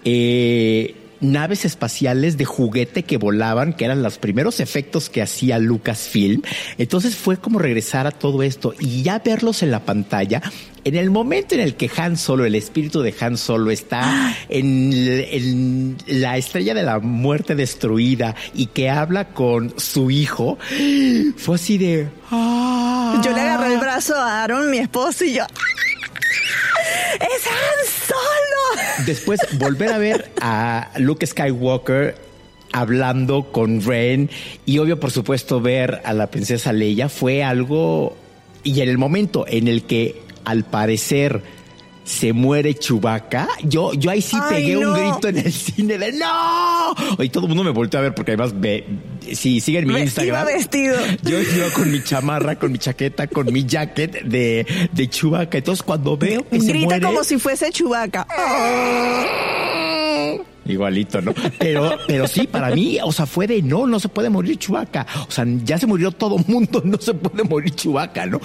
eh, 0.04 0.94
naves 1.20 1.64
espaciales 1.64 2.36
de 2.36 2.44
juguete 2.44 3.02
que 3.02 3.16
volaban, 3.16 3.72
que 3.72 3.84
eran 3.84 4.02
los 4.02 4.18
primeros 4.18 4.60
efectos 4.60 5.08
que 5.10 5.22
hacía 5.22 5.58
Lucasfilm. 5.58 6.42
Entonces 6.78 7.16
fue 7.16 7.36
como 7.36 7.58
regresar 7.58 8.06
a 8.06 8.10
todo 8.10 8.42
esto 8.42 8.74
y 8.78 9.02
ya 9.02 9.18
verlos 9.18 9.62
en 9.62 9.70
la 9.70 9.80
pantalla. 9.84 10.42
En 10.82 10.94
el 10.94 11.10
momento 11.10 11.54
en 11.54 11.60
el 11.60 11.74
que 11.74 11.90
Han 11.96 12.16
Solo, 12.16 12.46
el 12.46 12.54
espíritu 12.54 13.02
de 13.02 13.14
Han 13.20 13.36
Solo 13.36 13.70
está 13.70 14.34
en, 14.48 14.90
en 14.94 15.96
la 16.06 16.38
estrella 16.38 16.72
de 16.74 16.82
la 16.82 16.98
muerte 17.00 17.54
destruida 17.54 18.34
y 18.54 18.66
que 18.66 18.88
habla 18.88 19.28
con 19.28 19.74
su 19.78 20.10
hijo, 20.10 20.58
fue 21.36 21.56
así 21.56 21.76
de... 21.78 22.08
"Ah". 22.30 23.20
Yo 23.22 23.32
le 23.34 23.40
agarré 23.40 23.74
el 23.74 23.80
brazo 23.80 24.14
a 24.14 24.42
Aaron, 24.44 24.70
mi 24.70 24.78
esposo, 24.78 25.24
y 25.24 25.34
yo. 25.34 25.44
¡Es 27.20 27.46
Han 27.46 28.08
Solo! 28.08 28.69
Después 29.06 29.40
volver 29.58 29.92
a 29.92 29.98
ver 29.98 30.30
a 30.40 30.90
Luke 30.98 31.26
Skywalker 31.26 32.16
hablando 32.72 33.50
con 33.50 33.82
Ren 33.82 34.30
y 34.64 34.78
obvio 34.78 35.00
por 35.00 35.10
supuesto 35.10 35.60
ver 35.60 36.00
a 36.04 36.12
la 36.12 36.30
princesa 36.30 36.72
Leia 36.72 37.08
fue 37.08 37.42
algo 37.42 38.16
y 38.62 38.80
en 38.80 38.88
el 38.88 38.98
momento 38.98 39.44
en 39.48 39.66
el 39.68 39.84
que 39.84 40.22
al 40.44 40.64
parecer 40.64 41.42
se 42.04 42.32
muere 42.32 42.74
Chewbacca, 42.74 43.48
yo, 43.62 43.92
yo 43.94 44.10
ahí 44.10 44.20
sí 44.20 44.36
Ay, 44.40 44.56
pegué 44.56 44.76
un 44.76 44.94
grito 44.94 45.28
en 45.28 45.38
el 45.38 45.52
cine 45.52 45.96
de 45.96 46.12
¡No! 46.12 46.94
Y 47.22 47.28
todo 47.28 47.44
el 47.44 47.48
mundo 47.48 47.62
me 47.62 47.70
volteó 47.70 48.00
a 48.00 48.02
ver 48.02 48.14
porque 48.14 48.32
además 48.32 48.52
ve, 48.58 48.84
si 49.34 49.60
siguen 49.60 49.86
mi 49.86 49.98
Instagram. 50.00 50.46
vestido. 50.46 50.96
Yo 51.22 51.40
iba 51.40 51.70
con 51.74 51.90
mi 51.90 52.02
chamarra, 52.02 52.58
con 52.58 52.72
mi 52.72 52.78
chaqueta, 52.78 53.26
con 53.26 53.52
mi 53.52 53.64
jacket 53.66 54.22
de, 54.22 54.66
de 54.92 55.08
Chewbacca. 55.08 55.58
Entonces 55.58 55.82
cuando 55.82 56.16
veo 56.16 56.48
que 56.48 56.60
se 56.60 56.68
Grita 56.68 56.86
muere... 56.86 57.06
como 57.06 57.24
si 57.24 57.38
fuese 57.38 57.70
Chubaca. 57.70 58.26
Igualito, 60.66 61.20
¿no? 61.20 61.34
Pero, 61.58 61.98
pero 62.06 62.28
sí, 62.28 62.46
para 62.46 62.70
mí, 62.74 62.98
o 63.02 63.10
sea, 63.12 63.26
fue 63.26 63.46
de 63.46 63.60
no, 63.62 63.86
no 63.86 63.98
se 63.98 64.08
puede 64.08 64.30
morir 64.30 64.56
Chubaca. 64.58 65.06
O 65.26 65.30
sea, 65.30 65.44
ya 65.64 65.78
se 65.78 65.86
murió 65.86 66.12
todo 66.12 66.38
mundo, 66.46 66.80
no 66.84 66.98
se 66.98 67.14
puede 67.14 67.42
morir 67.44 67.74
Chubaca, 67.74 68.26
¿no? 68.26 68.40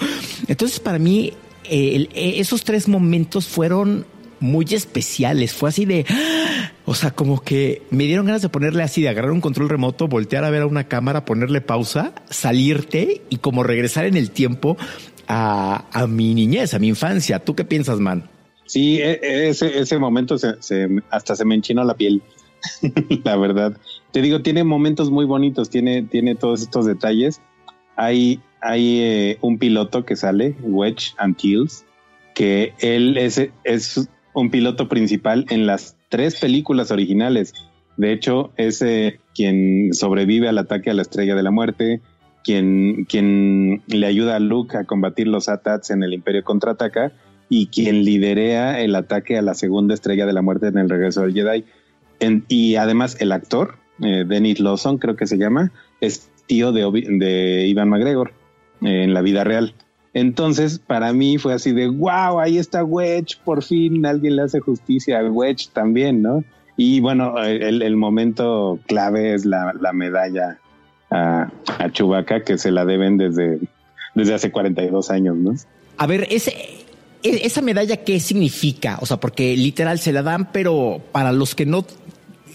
Entonces, 0.48 0.80
para 0.80 0.98
mí, 0.98 1.32
eh, 1.64 1.92
el- 1.94 2.08
eh, 2.14 2.34
esos 2.38 2.64
tres 2.64 2.88
momentos 2.88 3.46
fueron 3.46 4.06
muy 4.40 4.66
especiales. 4.70 5.52
Fue 5.52 5.68
así 5.68 5.84
de, 5.84 6.04
¡ah! 6.08 6.72
o 6.84 6.94
sea, 6.94 7.10
como 7.10 7.40
que 7.40 7.82
me 7.90 8.04
dieron 8.04 8.26
ganas 8.26 8.42
de 8.42 8.48
ponerle 8.48 8.82
así, 8.82 9.02
de 9.02 9.08
agarrar 9.08 9.30
un 9.32 9.40
control 9.40 9.68
remoto, 9.68 10.08
voltear 10.08 10.44
a 10.44 10.50
ver 10.50 10.62
a 10.62 10.66
una 10.66 10.84
cámara, 10.84 11.24
ponerle 11.24 11.60
pausa, 11.60 12.14
salirte 12.30 13.22
y 13.28 13.36
como 13.38 13.62
regresar 13.62 14.04
en 14.06 14.16
el 14.16 14.30
tiempo 14.30 14.76
a, 15.28 15.86
a 15.92 16.06
mi 16.06 16.34
niñez, 16.34 16.74
a 16.74 16.78
mi 16.78 16.88
infancia. 16.88 17.38
¿Tú 17.38 17.54
qué 17.54 17.64
piensas, 17.64 17.98
man? 17.98 18.28
Sí, 18.66 18.98
e- 19.00 19.20
e- 19.22 19.48
ese, 19.48 19.78
ese 19.78 19.98
momento 19.98 20.38
se, 20.38 20.56
hasta 21.10 21.36
se 21.36 21.44
me 21.44 21.54
enchinó 21.54 21.84
la 21.84 21.94
piel, 21.94 22.22
la 23.24 23.36
verdad. 23.36 23.76
Te 24.12 24.22
digo, 24.22 24.42
tiene 24.42 24.64
momentos 24.64 25.10
muy 25.10 25.24
bonitos, 25.24 25.70
tiene, 25.70 26.02
tiene 26.02 26.34
todos 26.34 26.62
estos 26.62 26.86
detalles. 26.86 27.40
Hay, 27.96 28.40
hay 28.60 29.00
eh, 29.00 29.38
un 29.40 29.58
piloto 29.58 30.04
que 30.04 30.16
sale, 30.16 30.56
Wedge 30.60 31.14
and 31.18 31.36
Kills, 31.36 31.84
que 32.34 32.74
él 32.80 33.16
es 33.16 33.40
un 34.36 34.50
piloto 34.50 34.86
principal 34.86 35.46
en 35.48 35.66
las 35.66 35.96
tres 36.10 36.38
películas 36.38 36.90
originales. 36.90 37.54
De 37.96 38.12
hecho, 38.12 38.52
es 38.58 38.84
quien 39.34 39.94
sobrevive 39.94 40.46
al 40.46 40.58
ataque 40.58 40.90
a 40.90 40.94
la 40.94 41.00
Estrella 41.00 41.34
de 41.34 41.42
la 41.42 41.50
Muerte, 41.50 42.02
quien, 42.44 43.06
quien 43.06 43.82
le 43.86 44.06
ayuda 44.06 44.36
a 44.36 44.40
Luke 44.40 44.76
a 44.76 44.84
combatir 44.84 45.26
los 45.26 45.48
AT-ATs 45.48 45.90
en 45.90 46.02
el 46.02 46.12
Imperio 46.12 46.44
Contraataca 46.44 47.12
y 47.48 47.68
quien 47.68 48.04
liderea 48.04 48.78
el 48.82 48.94
ataque 48.94 49.38
a 49.38 49.42
la 49.42 49.54
segunda 49.54 49.94
Estrella 49.94 50.26
de 50.26 50.34
la 50.34 50.42
Muerte 50.42 50.66
en 50.66 50.76
el 50.76 50.90
regreso 50.90 51.22
del 51.22 51.32
Jedi. 51.32 51.64
Y 52.48 52.76
además 52.76 53.16
el 53.20 53.32
actor, 53.32 53.76
eh, 54.02 54.26
Dennis 54.28 54.60
Lawson 54.60 54.98
creo 54.98 55.16
que 55.16 55.26
se 55.26 55.38
llama, 55.38 55.72
es 56.02 56.30
tío 56.44 56.72
de, 56.72 56.82
de 57.18 57.66
Ivan 57.68 57.88
McGregor 57.88 58.34
eh, 58.82 59.04
en 59.04 59.14
la 59.14 59.22
vida 59.22 59.44
real. 59.44 59.74
Entonces, 60.16 60.78
para 60.78 61.12
mí 61.12 61.36
fue 61.36 61.52
así 61.52 61.72
de, 61.72 61.88
wow, 61.88 62.40
ahí 62.40 62.56
está 62.56 62.82
Wedge, 62.82 63.36
por 63.44 63.62
fin 63.62 64.06
alguien 64.06 64.36
le 64.36 64.44
hace 64.44 64.60
justicia 64.60 65.18
a 65.18 65.30
Wedge 65.30 65.68
también, 65.74 66.22
¿no? 66.22 66.42
Y 66.78 67.00
bueno, 67.00 67.36
el, 67.44 67.82
el 67.82 67.96
momento 67.96 68.78
clave 68.86 69.34
es 69.34 69.44
la, 69.44 69.74
la 69.78 69.92
medalla 69.92 70.58
a, 71.10 71.50
a 71.78 71.92
Chewbacca 71.92 72.44
que 72.44 72.56
se 72.56 72.70
la 72.70 72.86
deben 72.86 73.18
desde, 73.18 73.60
desde 74.14 74.32
hace 74.32 74.50
42 74.50 75.10
años, 75.10 75.36
¿no? 75.36 75.54
A 75.98 76.06
ver, 76.06 76.26
ese, 76.30 76.50
e- 77.22 77.46
esa 77.46 77.60
medalla, 77.60 77.98
¿qué 77.98 78.18
significa? 78.18 78.96
O 79.02 79.06
sea, 79.06 79.18
porque 79.18 79.54
literal 79.54 79.98
se 79.98 80.14
la 80.14 80.22
dan, 80.22 80.50
pero 80.50 81.02
para 81.12 81.30
los 81.30 81.54
que 81.54 81.66
no. 81.66 81.84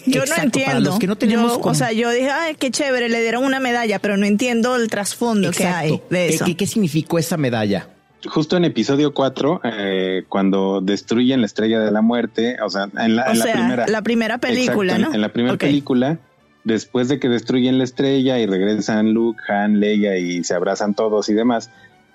Yo 0.06 0.20
Exacto, 0.22 0.36
no 0.40 0.44
entiendo. 0.44 0.70
Para 0.72 0.80
los 0.80 0.98
que 0.98 1.06
no 1.06 1.16
tenemos. 1.16 1.52
Yo, 1.52 1.60
como- 1.60 1.72
O 1.72 1.74
sea, 1.74 1.92
yo 1.92 2.10
dije, 2.10 2.30
ay, 2.30 2.54
qué 2.56 2.70
chévere, 2.70 3.08
le 3.08 3.20
dieron 3.20 3.44
una 3.44 3.60
medalla, 3.60 3.98
pero 3.98 4.16
no 4.16 4.26
entiendo 4.26 4.76
el 4.76 4.88
trasfondo 4.88 5.50
que 5.50 5.64
hay 5.66 5.90
de 5.92 5.98
¿Qué, 6.08 6.28
eso. 6.34 6.44
qué- 6.44 6.56
qué 6.56 6.66
significó 6.66 7.18
esa 7.18 7.36
medalla? 7.36 7.88
Justo 8.24 8.56
en 8.56 8.64
episodio 8.64 9.12
4, 9.14 9.60
eh, 9.64 10.22
cuando 10.28 10.80
destruyen 10.80 11.40
la 11.40 11.46
estrella 11.46 11.80
de 11.80 11.90
la 11.90 12.02
muerte, 12.02 12.56
o 12.64 12.70
sea, 12.70 12.88
en 12.98 13.16
la, 13.16 13.24
o 13.26 13.32
en 13.32 13.38
la 13.38 13.44
sea, 13.44 13.54
primera. 13.54 13.86
la 13.88 14.02
primera 14.02 14.38
película, 14.38 14.92
Exacto, 14.92 15.02
¿no? 15.02 15.08
En, 15.10 15.14
en 15.16 15.20
la 15.22 15.28
primera 15.32 15.56
película, 15.56 16.18
después 16.62 17.08
de 17.08 17.18
que 17.18 17.28
destruyen 17.28 17.78
la 17.78 17.84
estrella 17.84 18.38
y 18.38 18.46
regresan 18.46 19.12
Luke, 19.12 19.40
Han, 19.48 19.80
Leia 19.80 20.18
y 20.18 20.44
se 20.44 20.54
abrazan 20.54 20.94
todos 20.94 21.28
y 21.30 21.34
demás, 21.34 21.70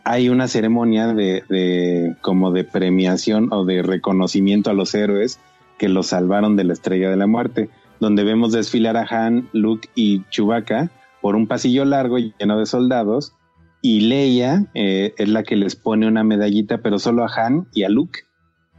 hay 0.06 0.29
una 0.29 0.48
ceremonia 0.48 1.08
de, 1.08 1.44
de 1.50 2.15
como 2.22 2.51
de 2.53 2.63
premiación 2.63 3.51
o 3.51 3.65
de 3.65 3.82
reconocimiento 3.84 4.70
a 4.70 4.74
los 4.74 4.96
héroes 4.96 5.39
que 5.77 5.89
los 5.89 6.07
salvaron 6.07 6.55
de 6.55 6.63
la 6.63 6.74
estrella 6.74 7.10
de 7.10 7.17
la 7.17 7.27
muerte, 7.27 7.69
donde 8.00 8.24
vemos 8.24 8.51
desfilar 8.51 8.98
a 8.98 9.07
Han, 9.10 9.50
Luke 9.53 9.89
y 9.96 10.24
Chewbacca 10.29 10.91
por 11.22 11.36
un 11.36 11.48
pasillo 11.48 11.86
largo 11.86 12.17
lleno 12.17 12.57
de 12.60 12.65
soldados 12.65 13.34
y 13.81 14.01
Leia 14.01 14.65
eh, 14.74 15.13
es 15.17 15.29
la 15.29 15.43
que 15.43 15.55
les 15.55 15.75
pone 15.75 16.07
una 16.07 16.24
medallita, 16.24 16.79
pero 16.79 17.00
solo 17.00 17.24
a 17.24 17.31
Han 17.36 17.67
y 17.74 17.84
a 17.84 17.89
Luke, 17.89 18.22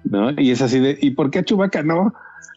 ¿no? 0.05 0.31
Y 0.41 0.51
es 0.51 0.63
así 0.63 0.79
de, 0.79 0.99
¿y 1.01 1.11
por 1.11 1.31
qué 1.31 1.41
a 1.41 1.45
Chewbacca 1.45 1.83
no? 1.83 2.13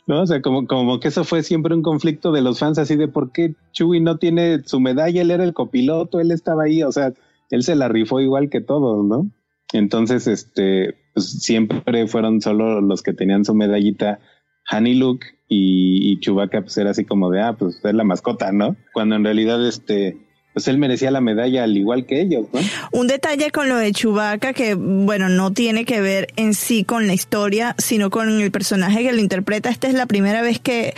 ¿No? 0.07 0.21
O 0.21 0.27
sea, 0.27 0.41
como, 0.41 0.65
como 0.65 0.99
que 0.99 1.09
eso 1.09 1.23
fue 1.23 1.43
siempre 1.43 1.75
un 1.75 1.83
conflicto 1.83 2.31
de 2.31 2.41
los 2.41 2.59
fans, 2.59 2.77
así 2.79 2.95
de 2.95 3.07
por 3.07 3.31
qué 3.31 3.55
Chewie 3.71 4.01
no 4.01 4.17
tiene 4.17 4.61
su 4.65 4.79
medalla, 4.79 5.21
él 5.21 5.31
era 5.31 5.43
el 5.43 5.53
copiloto, 5.53 6.19
él 6.19 6.31
estaba 6.31 6.63
ahí, 6.63 6.83
o 6.83 6.91
sea, 6.91 7.13
él 7.51 7.63
se 7.63 7.75
la 7.75 7.87
rifó 7.87 8.19
igual 8.19 8.49
que 8.49 8.61
todos, 8.61 9.05
¿no? 9.05 9.29
Entonces, 9.73 10.27
este, 10.27 10.95
pues 11.13 11.29
siempre 11.41 12.07
fueron 12.07 12.41
solo 12.41 12.81
los 12.81 13.01
que 13.01 13.13
tenían 13.13 13.45
su 13.45 13.53
medallita, 13.53 14.19
Han 14.67 14.87
y 14.87 14.95
Luke, 14.95 15.27
y, 15.47 16.11
y 16.11 16.19
Chewbacca 16.19 16.61
pues 16.61 16.77
era 16.77 16.91
así 16.91 17.05
como 17.05 17.29
de, 17.29 17.41
ah, 17.41 17.53
pues 17.57 17.81
es 17.83 17.93
la 17.93 18.03
mascota, 18.03 18.51
¿no? 18.51 18.75
Cuando 18.93 19.15
en 19.15 19.23
realidad, 19.23 19.65
este, 19.67 20.17
pues 20.53 20.67
él 20.67 20.77
merecía 20.77 21.11
la 21.11 21.21
medalla 21.21 21.63
al 21.63 21.75
igual 21.75 22.05
que 22.05 22.21
ellos, 22.21 22.47
¿no? 22.53 22.59
Un 22.91 23.07
detalle 23.07 23.51
con 23.51 23.69
lo 23.69 23.77
de 23.77 23.91
Chewbacca 23.91 24.53
que, 24.53 24.75
bueno, 24.75 25.29
no 25.29 25.51
tiene 25.51 25.85
que 25.85 26.01
ver 26.01 26.27
en 26.35 26.53
sí 26.53 26.83
con 26.83 27.07
la 27.07 27.13
historia, 27.13 27.75
sino 27.77 28.09
con 28.09 28.41
el 28.41 28.51
personaje 28.51 29.03
que 29.03 29.13
lo 29.13 29.19
interpreta. 29.19 29.69
Esta 29.69 29.87
es 29.87 29.93
la 29.93 30.05
primera 30.05 30.41
vez 30.41 30.59
que 30.59 30.93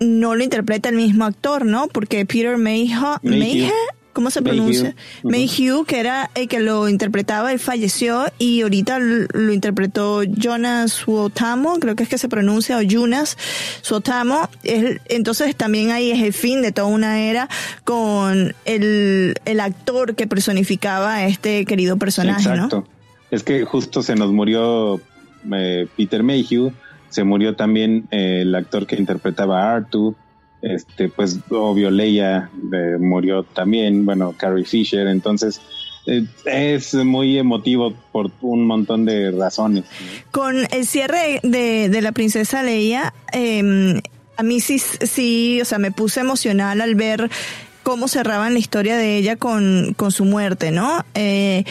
no 0.00 0.34
lo 0.34 0.42
interpreta 0.42 0.88
el 0.88 0.96
mismo 0.96 1.24
actor, 1.24 1.64
¿no? 1.64 1.88
Porque 1.88 2.24
Peter 2.26 2.56
Mayhew, 2.56 3.18
Mayhew. 3.22 3.70
¿Cómo 4.12 4.30
se 4.30 4.42
pronuncia? 4.42 4.94
Mayhew, 5.22 5.84
que 5.84 6.00
era 6.00 6.30
el 6.34 6.48
que 6.48 6.60
lo 6.60 6.88
interpretaba, 6.88 7.52
él 7.52 7.58
falleció 7.58 8.24
y 8.38 8.62
ahorita 8.62 8.98
lo 8.98 9.52
interpretó 9.52 10.22
Jonas 10.24 10.92
Suotamo, 10.92 11.78
creo 11.78 11.94
que 11.94 12.02
es 12.02 12.08
que 12.08 12.18
se 12.18 12.28
pronuncia, 12.28 12.78
o 12.78 12.82
Jonas 12.82 13.36
Suotamo. 13.82 14.48
Entonces 14.62 15.54
también 15.56 15.90
ahí 15.90 16.10
es 16.10 16.22
el 16.22 16.32
fin 16.32 16.62
de 16.62 16.72
toda 16.72 16.88
una 16.88 17.20
era 17.20 17.48
con 17.84 18.54
el, 18.64 19.34
el 19.44 19.60
actor 19.60 20.14
que 20.14 20.26
personificaba 20.26 21.14
a 21.14 21.26
este 21.26 21.64
querido 21.64 21.96
personaje, 21.96 22.48
Exacto. 22.48 22.86
Es 23.30 23.44
que 23.44 23.64
justo 23.64 24.02
se 24.02 24.16
nos 24.16 24.32
murió 24.32 25.00
eh, 25.52 25.86
Peter 25.96 26.22
Mayhew, 26.22 26.72
se 27.08 27.24
murió 27.24 27.54
también 27.56 28.08
eh, 28.10 28.40
el 28.42 28.54
actor 28.54 28.86
que 28.86 28.96
interpretaba 28.96 29.62
a 29.62 29.76
Arthur, 29.76 30.14
este, 30.62 31.08
pues 31.08 31.38
obvio 31.50 31.90
Leia 31.90 32.50
eh, 32.72 32.96
murió 32.98 33.42
también, 33.42 34.04
bueno, 34.04 34.34
Carrie 34.36 34.64
Fisher, 34.64 35.06
entonces 35.06 35.60
eh, 36.06 36.24
es 36.44 36.94
muy 36.94 37.38
emotivo 37.38 37.94
por 38.12 38.30
un 38.40 38.66
montón 38.66 39.04
de 39.04 39.30
razones. 39.30 39.84
Con 40.30 40.56
el 40.72 40.86
cierre 40.86 41.40
de, 41.42 41.88
de 41.88 42.02
la 42.02 42.12
princesa 42.12 42.62
Leia, 42.62 43.12
eh, 43.32 44.00
a 44.36 44.42
mí 44.42 44.60
sí, 44.60 44.78
sí, 44.78 45.60
o 45.60 45.64
sea, 45.64 45.78
me 45.78 45.92
puse 45.92 46.20
emocional 46.20 46.80
al 46.80 46.94
ver 46.94 47.30
cómo 47.82 48.08
cerraban 48.08 48.54
la 48.54 48.58
historia 48.58 48.96
de 48.96 49.16
ella 49.16 49.36
con, 49.36 49.94
con 49.96 50.12
su 50.12 50.24
muerte, 50.24 50.70
¿no? 50.70 51.04
Eh, 51.14 51.64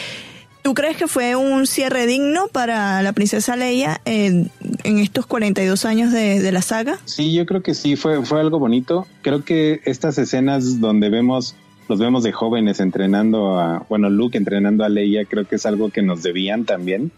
¿Tú 0.62 0.74
crees 0.74 0.96
que 0.96 1.06
fue 1.06 1.36
un 1.36 1.66
cierre 1.66 2.06
digno 2.06 2.48
para 2.48 3.00
la 3.02 3.12
princesa 3.12 3.56
Leia 3.56 4.00
en, 4.04 4.50
en 4.84 4.98
estos 4.98 5.26
42 5.26 5.84
años 5.86 6.12
de, 6.12 6.40
de, 6.40 6.52
la 6.52 6.60
saga? 6.60 6.98
Sí, 7.06 7.32
yo 7.32 7.46
creo 7.46 7.62
que 7.62 7.74
sí, 7.74 7.96
fue, 7.96 8.24
fue 8.26 8.40
algo 8.40 8.58
bonito. 8.58 9.06
Creo 9.22 9.42
que 9.42 9.80
estas 9.86 10.18
escenas 10.18 10.80
donde 10.80 11.08
vemos, 11.08 11.56
los 11.88 11.98
vemos 11.98 12.22
de 12.24 12.32
jóvenes 12.32 12.80
entrenando 12.80 13.58
a, 13.58 13.86
bueno, 13.88 14.10
Luke 14.10 14.36
entrenando 14.36 14.84
a 14.84 14.90
Leia, 14.90 15.24
creo 15.24 15.46
que 15.46 15.56
es 15.56 15.64
algo 15.64 15.90
que 15.90 16.02
nos 16.02 16.22
debían 16.22 16.66
también. 16.66 17.10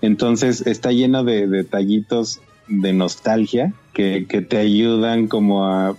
Entonces 0.00 0.66
está 0.66 0.90
lleno 0.90 1.24
de 1.24 1.46
detallitos 1.46 2.40
de 2.68 2.92
nostalgia 2.94 3.74
que, 3.92 4.26
que 4.26 4.40
te 4.40 4.56
ayudan 4.56 5.28
como 5.28 5.66
a, 5.66 5.94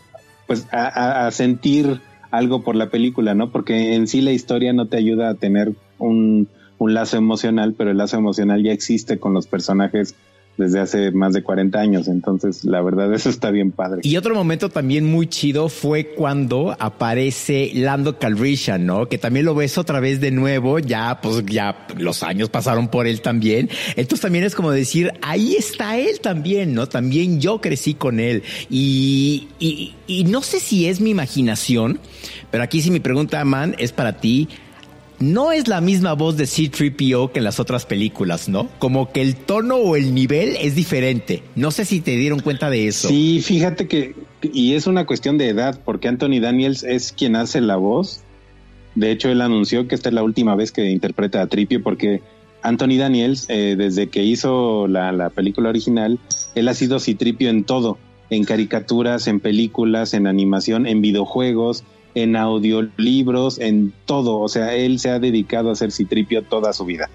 pues, 0.48 0.66
a, 0.72 1.28
a 1.28 1.32
sentir 1.32 2.02
algo 2.32 2.64
por 2.64 2.76
la 2.76 2.90
película, 2.90 3.36
¿no? 3.36 3.52
Porque 3.52 3.96
en 3.96 4.08
sí 4.08 4.22
la 4.22 4.32
historia 4.32 4.74
no 4.74 4.88
te 4.88 4.98
ayuda 4.98 5.30
a 5.30 5.36
tener 5.36 5.74
un 5.98 6.48
un 6.80 6.94
lazo 6.94 7.18
emocional, 7.18 7.76
pero 7.78 7.92
el 7.92 7.98
lazo 7.98 8.18
emocional 8.18 8.64
ya 8.64 8.72
existe 8.72 9.20
con 9.20 9.34
los 9.34 9.46
personajes 9.48 10.16
desde 10.60 10.82
hace 10.82 11.12
más 11.12 11.34
de 11.34 11.42
40 11.42 11.80
años. 11.80 12.08
Entonces, 12.08 12.66
la 12.66 12.82
verdad, 12.82 13.14
eso 13.14 13.30
está 13.30 13.50
bien 13.50 13.72
padre. 13.72 14.02
Y 14.04 14.18
otro 14.18 14.36
momento 14.36 14.70
también 14.70 15.06
muy 15.06 15.28
chido 15.28 15.70
fue 15.70 16.08
cuando 16.08 16.76
aparece 16.80 17.72
Lando 17.74 18.20
Calrissian, 18.20 18.86
¿no? 18.86 19.08
Que 19.08 19.18
también 19.18 19.46
lo 19.46 19.56
ves 19.56 19.78
otra 19.78 20.02
vez 20.02 20.20
de 20.20 20.32
nuevo. 20.32 20.80
Ya, 20.80 21.22
pues 21.22 21.46
ya 21.46 21.88
los 21.98 22.24
años 22.24 22.50
pasaron 22.50 22.90
por 22.90 23.08
él 23.08 23.22
también. 23.22 23.70
Entonces 23.96 24.20
también 24.22 24.44
es 24.44 24.54
como 24.54 24.72
decir, 24.72 25.14
ahí 25.22 25.56
está 25.56 25.98
él 25.98 26.20
también, 26.20 26.74
¿no? 26.74 26.88
También 26.88 27.40
yo 27.40 27.62
crecí 27.62 27.94
con 27.94 28.20
él. 28.20 28.44
Y, 28.70 29.48
y, 29.60 29.96
y 30.08 30.26
no 30.26 30.42
sé 30.42 30.60
si 30.60 30.88
es 30.88 31.00
mi 31.00 31.12
imaginación, 31.12 32.00
pero 32.52 32.64
aquí 32.64 32.82
sí 32.82 32.92
mi 32.92 33.00
pregunta, 33.00 33.44
Man, 33.46 33.76
es 33.80 33.94
para 33.94 34.20
ti 34.20 34.50
no 35.20 35.52
es 35.52 35.68
la 35.68 35.82
misma 35.82 36.14
voz 36.14 36.38
de 36.38 36.46
C-3PO 36.46 37.32
que 37.32 37.40
en 37.40 37.44
las 37.44 37.60
otras 37.60 37.86
películas, 37.86 38.48
¿no? 38.50 38.70
Como 38.80 39.12
que 39.12 39.22
el 39.22 39.36
tono 39.36 39.76
o 39.76 39.96
el 39.96 40.14
nivel 40.14 40.56
es 40.60 40.76
diferente. 40.76 41.44
No 41.56 41.72
sé 41.72 41.86
si 41.86 42.02
te 42.02 42.16
dieron 42.16 42.40
cuenta 42.40 42.70
de 42.70 42.88
eso. 42.88 43.10
Sí, 43.10 43.42
fíjate 43.42 43.88
que, 43.88 44.16
y 44.42 44.74
es 44.74 44.88
una 44.88 45.06
cuestión 45.06 45.38
de 45.38 45.50
edad, 45.50 45.80
porque 45.84 46.08
Anthony 46.08 46.40
Daniels 46.42 46.84
es 46.84 47.12
quien 47.12 47.36
hace 47.36 47.62
la 47.62 47.76
voz. 47.76 48.22
De 48.96 49.12
hecho, 49.12 49.30
él 49.30 49.42
anunció 49.42 49.88
que 49.88 49.96
esta 49.96 50.10
es 50.10 50.16
la 50.16 50.24
última 50.24 50.56
vez 50.56 50.72
que 50.72 50.90
interpreta 50.90 51.42
a 51.42 51.48
Tripio, 51.48 51.84
porque 51.84 52.22
Anthony 52.62 52.98
Daniels, 52.98 53.46
eh, 53.50 53.76
desde 53.78 54.08
que 54.08 54.24
hizo 54.24 54.88
la, 54.88 55.12
la 55.12 55.30
película 55.30 55.70
original, 55.70 56.20
él 56.56 56.68
ha 56.68 56.74
sido 56.74 57.00
Citripio 57.00 57.50
en 57.50 57.64
todo, 57.64 57.98
en 58.30 58.44
caricaturas, 58.46 59.28
en 59.28 59.40
películas, 59.40 60.14
en 60.14 60.28
animación, 60.28 60.88
en 60.88 61.02
videojuegos 61.02 61.84
en 62.22 62.36
audiolibros, 62.36 63.60
en 63.60 63.94
todo. 64.06 64.40
O 64.40 64.48
sea, 64.48 64.76
él 64.76 65.00
se 65.00 65.10
ha 65.10 65.20
dedicado 65.20 65.70
a 65.70 65.74
hacer 65.74 65.92
citripio 65.92 66.44
toda 66.44 66.74
su 66.74 66.86
vida. 66.86 67.10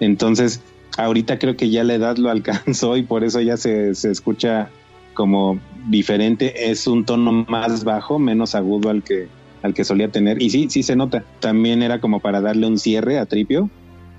Entonces, 0.00 0.62
ahorita 0.96 1.38
creo 1.38 1.56
que 1.56 1.70
ya 1.70 1.84
la 1.84 1.94
edad 1.94 2.16
lo 2.16 2.30
alcanzó 2.30 2.96
y 2.96 3.02
por 3.02 3.24
eso 3.24 3.40
ya 3.40 3.56
se, 3.56 3.94
se 3.94 4.10
escucha 4.10 4.70
como 5.14 5.58
diferente. 5.88 6.70
Es 6.70 6.86
un 6.86 7.04
tono 7.04 7.44
más 7.48 7.84
bajo, 7.84 8.18
menos 8.18 8.54
agudo 8.54 8.90
al 8.90 9.02
que, 9.02 9.28
al 9.62 9.74
que 9.74 9.84
solía 9.84 10.08
tener. 10.08 10.40
Y 10.40 10.50
sí, 10.50 10.66
sí 10.70 10.82
se 10.82 10.96
nota. 10.96 11.24
También 11.40 11.82
era 11.82 12.00
como 12.00 12.20
para 12.20 12.40
darle 12.40 12.66
un 12.66 12.78
cierre 12.78 13.18
a 13.18 13.26
Tripio. 13.26 13.70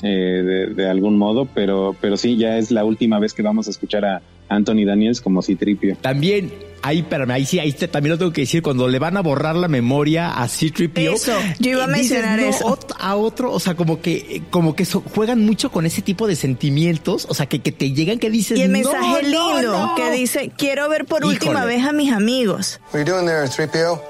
Eh, 0.04 0.74
de, 0.76 0.88
algún 0.88 1.18
modo, 1.18 1.48
pero, 1.56 1.96
pero 2.00 2.18
sí, 2.18 2.38
ya 2.38 2.60
es 2.60 2.70
la 2.70 2.86
última 2.86 3.18
vez 3.18 3.34
que 3.34 3.42
vamos 3.42 3.68
a 3.68 3.72
escuchar 3.72 4.06
a 4.06 4.22
Anthony 4.48 4.86
Daniels 4.86 5.22
como 5.22 5.42
Citripio. 5.42 5.98
También, 6.02 6.52
ahí, 6.82 7.00
espérame, 7.00 7.32
ahí 7.32 7.46
sí, 7.46 7.60
ahí 7.60 7.72
también 7.74 8.12
lo 8.12 8.18
tengo 8.18 8.32
que 8.32 8.42
decir, 8.42 8.62
cuando 8.62 8.88
le 8.88 9.00
van 9.00 9.18
a 9.18 9.22
borrar 9.22 9.56
la 9.56 9.68
memoria 9.68 10.42
a 10.42 10.48
Citripio. 10.48 11.14
Eso, 11.14 11.34
yo 11.60 11.72
iba 11.72 11.84
a 11.84 11.88
mencionar 11.88 12.40
eso. 12.40 12.78
A 13.00 13.16
otro, 13.16 13.52
o 13.52 13.60
sea, 13.60 13.76
como 13.76 14.02
que, 14.02 14.44
como 14.50 14.76
que 14.76 14.86
juegan 14.86 15.46
mucho 15.46 15.72
con 15.72 15.86
ese 15.86 16.02
tipo 16.02 16.28
de 16.28 16.36
sentimientos, 16.36 17.26
o 17.30 17.34
sea, 17.34 17.46
que, 17.48 17.60
que 17.60 17.72
te 17.72 17.92
llegan 17.92 18.20
que 18.20 18.30
dices. 18.30 18.58
Y 18.58 18.64
el 18.64 18.70
mensaje 18.70 19.24
lindo 19.24 19.94
que 19.96 20.12
dice, 20.12 20.52
quiero 20.58 20.90
ver 20.90 21.06
por 21.06 21.26
última 21.26 21.66
vez 21.66 21.84
a 21.84 21.92
mis 21.92 22.12
amigos. 22.12 22.80
What 22.94 23.02
are 23.02 23.06
you 23.06 23.14
doing 23.14 23.26
there, 23.26 23.46
3PO? 23.48 24.02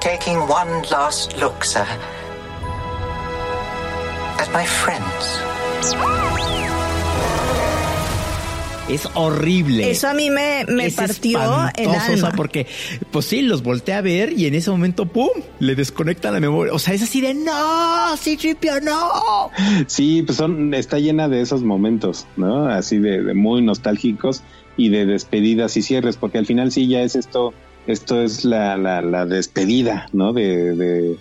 Taking 0.00 0.38
one 0.48 0.82
last 0.90 1.36
look, 1.38 1.64
sir 1.64 1.86
as 4.38 4.48
my 4.50 4.64
friends. 4.64 6.57
Es 8.88 9.06
horrible. 9.14 9.90
Eso 9.90 10.08
a 10.08 10.14
mí 10.14 10.30
me, 10.30 10.64
me 10.66 10.90
partió 10.90 11.38
el 11.76 11.90
alma. 11.90 12.14
O 12.14 12.16
sea, 12.16 12.30
porque, 12.32 12.66
pues 13.10 13.26
sí, 13.26 13.42
los 13.42 13.62
volteé 13.62 13.94
a 13.94 14.00
ver 14.00 14.32
y 14.32 14.46
en 14.46 14.54
ese 14.54 14.70
momento, 14.70 15.04
¡pum! 15.04 15.28
Le 15.58 15.74
desconecta 15.74 16.30
la 16.30 16.40
memoria. 16.40 16.72
O 16.72 16.78
sea, 16.78 16.94
es 16.94 17.02
así 17.02 17.20
de 17.20 17.34
¡No! 17.34 18.16
¡Sí, 18.16 18.38
Tripio, 18.38 18.80
no! 18.80 19.50
Sí, 19.86 20.22
pues 20.22 20.38
son, 20.38 20.72
está 20.72 20.98
llena 20.98 21.28
de 21.28 21.42
esos 21.42 21.62
momentos, 21.62 22.26
¿no? 22.36 22.66
Así 22.66 22.98
de, 22.98 23.22
de 23.22 23.34
muy 23.34 23.60
nostálgicos 23.60 24.42
y 24.78 24.88
de 24.88 25.04
despedidas 25.04 25.76
y 25.76 25.82
cierres, 25.82 26.16
porque 26.16 26.38
al 26.38 26.46
final 26.46 26.72
sí 26.72 26.88
ya 26.88 27.02
es 27.02 27.14
esto, 27.14 27.52
esto 27.86 28.22
es 28.22 28.44
la, 28.44 28.76
la, 28.78 29.02
la 29.02 29.26
despedida, 29.26 30.06
¿no? 30.12 30.32
de, 30.32 30.74
de 30.74 31.18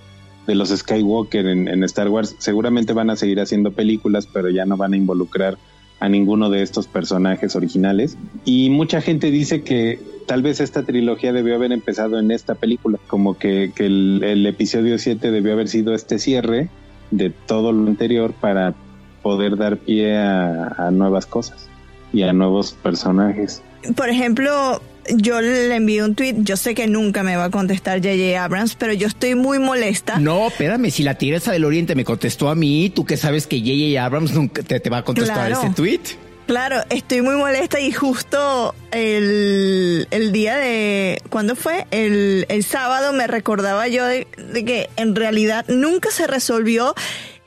de 0.48 0.56
los 0.56 0.70
Skywalker 0.70 1.46
en, 1.46 1.84
Star 1.84 2.10
Wars. 2.10 2.36
Seguramente 2.40 2.94
van 2.94 3.10
a 3.10 3.18
seguir 3.18 3.42
haciendo 3.42 3.74
películas, 3.74 4.28
pero 4.32 4.50
ya 4.50 4.66
no 4.66 4.78
van 4.78 4.94
a 4.94 4.98
involucrar 4.98 5.58
a 6.00 6.10
ninguno 6.10 6.50
de 6.50 6.62
estos 6.62 6.88
personajes 6.88 7.56
originales. 7.56 8.18
Y 8.46 8.70
mucha 8.70 9.02
gente 9.02 9.32
dice 9.32 9.64
que 9.64 10.00
tal 10.28 10.42
vez 10.42 10.60
esta 10.60 10.84
trilogía 10.84 11.34
debió 11.34 11.56
haber 11.56 11.72
empezado 11.72 12.20
en 12.20 12.32
esta 12.32 12.56
película, 12.56 13.00
como 13.08 13.38
que, 13.38 13.72
el, 13.78 14.46
episodio 14.46 14.98
7 14.98 15.32
debió 15.32 15.54
haber 15.54 15.68
sido 15.68 15.94
este 15.94 16.20
cierre 16.20 16.70
de 17.12 17.30
todo 17.30 17.72
lo 17.72 17.88
anterior 17.88 18.34
para 18.34 18.76
poder 19.24 19.58
dar 19.58 19.78
pie 19.78 20.18
a 20.18 20.90
nuevas 20.92 21.26
cosas 21.26 21.68
y 22.14 22.24
a 22.24 22.34
nuevos 22.34 22.74
personajes. 22.74 23.62
Por 23.96 24.10
ejemplo, 24.10 24.82
yo 25.10 25.42
le 25.42 25.76
envío 25.76 26.06
un 26.06 26.16
tweet, 26.16 26.36
yo 26.40 26.58
sé 26.58 26.76
que 26.76 26.88
nunca 26.88 27.24
me 27.24 27.36
va 27.36 27.46
a 27.46 27.50
contestar 27.50 28.00
J.J. 28.00 28.44
Abrams, 28.44 28.76
pero 28.76 28.94
yo 28.94 29.08
estoy 29.08 29.36
muy 29.36 29.60
molesta. 29.60 30.20
No, 30.20 30.48
espérame, 30.48 30.92
si 30.92 31.04
la 31.04 31.16
Tigresa 31.16 31.52
del 31.52 31.66
Oriente 31.66 31.96
me 31.96 32.04
contestó 32.04 32.50
a 32.50 32.56
mí, 32.56 32.92
tú 32.94 33.06
que 33.06 33.18
sabes 33.18 33.48
que 33.48 33.60
J.J. 33.60 34.04
Abrams 34.04 34.34
nunca 34.34 34.64
te, 34.64 34.90
va 34.90 34.98
a 34.98 35.04
contestar 35.04 35.52
ese 35.52 35.70
tweet. 35.72 36.02
Claro, 36.48 36.78
estoy 36.90 37.22
muy 37.22 37.36
molesta 37.36 37.78
y 37.82 37.92
justo 37.92 38.74
el, 38.92 40.08
el 40.12 40.32
día 40.32 40.56
de, 40.56 41.22
¿cuándo 41.30 41.58
fue? 41.58 41.86
El, 41.92 42.46
el 42.48 42.64
sábado 42.64 43.12
me 43.12 43.28
recordaba 43.28 43.90
yo 43.90 44.06
de 44.06 44.26
que 44.66 44.90
en 44.96 45.14
realidad 45.16 45.66
nunca 45.68 46.10
se 46.10 46.26
resolvió 46.26 46.96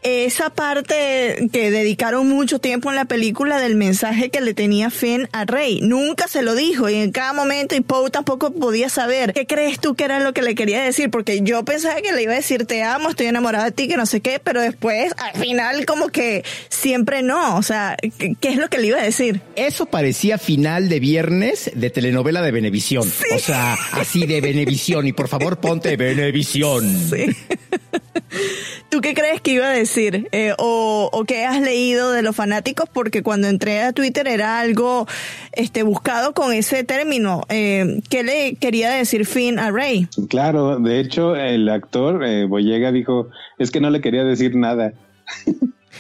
esa 0.03 0.51
parte 0.51 1.49
que 1.53 1.71
dedicaron 1.71 2.29
mucho 2.29 2.59
tiempo 2.59 2.91
en 2.91 2.97
la 2.97 3.05
película 3.05 3.59
del 3.59 3.75
mensaje 3.75 4.31
que 4.31 4.41
le 4.41 4.55
tenía 4.55 4.91
Finn 4.91 5.29
a 5.33 5.45
Rey. 5.45 5.81
Nunca 5.83 6.27
se 6.29 6.43
lo 6.43 6.55
dijo 6.55 6.89
y 6.89 6.95
en 6.95 7.13
cada 7.13 7.33
momento 7.33 7.75
y 7.75 7.81
Poe 7.81 8.11
tampoco 8.11 8.51
podía 8.51 8.89
saber 8.89 9.33
qué 9.35 9.47
crees 9.47 9.79
tú 9.79 9.95
que 9.95 10.05
era 10.05 10.21
lo 10.21 10.33
que 10.33 10.43
le 10.43 10.55
quería 10.55 10.83
decir, 10.83 11.11
porque 11.11 11.41
yo 11.43 11.65
pensaba 11.65 12.01
que 12.01 12.13
le 12.13 12.23
iba 12.23 12.33
a 12.33 12.37
decir 12.37 12.67
te 12.67 12.83
amo, 12.83 13.11
estoy 13.11 13.27
enamorada 13.27 13.67
de 13.67 13.73
ti, 13.73 13.89
que 13.89 13.97
no 13.97 14.07
sé 14.07 14.21
qué, 14.21 14.41
pero 14.43 14.63
después 14.63 15.13
al 15.19 15.41
final 15.41 15.85
como 15.85 16.09
que 16.09 16.45
siempre 16.69 17.23
no, 17.23 17.57
o 17.57 17.63
sea, 17.63 17.97
¿qué 18.41 18.49
es 18.49 18.57
lo 18.57 18.69
que 18.69 18.79
le 18.79 18.89
iba 18.89 19.01
a 19.01 19.05
decir? 19.05 19.41
Eso 19.57 19.87
parecía 19.87 20.39
final 20.39 20.89
de 20.89 21.01
viernes 21.01 21.71
de 21.75 21.91
telenovela 21.91 22.43
de 22.43 22.53
Benevisión, 22.53 23.11
o 23.35 23.39
sea, 23.39 23.77
así 23.93 24.27
de 24.27 24.41
Benevisión 24.41 25.07
y 25.07 25.13
por 25.13 25.29
favor 25.29 25.61
ponte 25.61 25.97
Benevisión. 25.97 27.11
Sí. 27.11 27.27
¿Tú 28.91 29.01
qué 29.01 29.15
crees 29.15 29.41
que 29.41 29.53
iba 29.53 29.67
a 29.67 29.71
decir? 29.73 29.90
Eh, 29.97 30.53
o, 30.59 31.11
o 31.13 31.25
qué 31.25 31.45
has 31.45 31.61
leído 31.61 32.13
de 32.13 32.23
los 32.23 32.37
fanáticos? 32.37 32.89
Porque 32.93 33.23
cuando 33.23 33.49
entré 33.49 33.83
a 33.83 33.93
Twitter 33.93 34.29
era 34.29 34.61
algo 34.61 35.07
este, 35.53 35.83
buscado 35.83 36.33
con 36.33 36.53
ese 36.53 36.85
término. 36.85 37.43
Eh, 37.49 38.01
¿Qué 38.09 38.23
le 38.23 38.55
quería 38.55 38.91
decir 38.91 39.27
Finn 39.27 39.59
a 39.59 39.71
Rey? 39.71 40.07
Claro, 40.29 40.79
de 40.79 41.01
hecho, 41.01 41.35
el 41.35 41.69
actor 41.69 42.25
eh, 42.25 42.45
Boyega 42.47 42.93
dijo, 42.93 43.29
es 43.59 43.71
que 43.71 43.81
no 43.81 43.91
le 43.91 44.01
quería 44.01 44.25
decir 44.25 44.55
nada. 44.55 44.93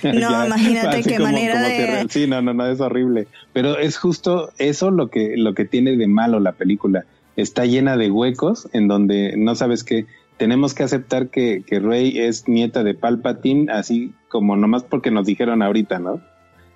No, 0.02 0.12
Ya, 0.30 0.46
imagínate 0.46 1.02
qué 1.02 1.16
como- 1.16 1.24
manera 1.26 1.54
como 1.54 1.66
de... 1.66 2.06
sí, 2.08 2.26
no, 2.26 2.40
no, 2.42 2.54
no, 2.54 2.66
es 2.66 2.80
horrible. 2.80 3.26
Pero 3.52 3.76
es 3.78 3.98
justo 3.98 4.52
eso 4.58 4.90
lo 4.90 5.08
que, 5.10 5.34
lo 5.36 5.54
que 5.54 5.64
tiene 5.64 5.96
de 5.96 6.06
malo 6.06 6.38
la 6.40 6.52
película. 6.52 7.04
Está 7.36 7.64
llena 7.66 7.96
de 7.96 8.10
huecos 8.10 8.68
en 8.72 8.86
donde 8.88 9.34
no 9.36 9.54
sabes 9.56 9.82
qué. 9.84 10.06
Tenemos 10.40 10.72
que 10.72 10.84
aceptar 10.84 11.28
que, 11.28 11.62
que 11.66 11.80
Rey 11.80 12.18
es 12.18 12.48
nieta 12.48 12.82
de 12.82 12.94
Palpatine, 12.94 13.70
así 13.70 14.14
como 14.30 14.56
nomás 14.56 14.82
porque 14.84 15.10
nos 15.10 15.26
dijeron 15.26 15.60
ahorita, 15.60 15.98
¿no? 15.98 16.22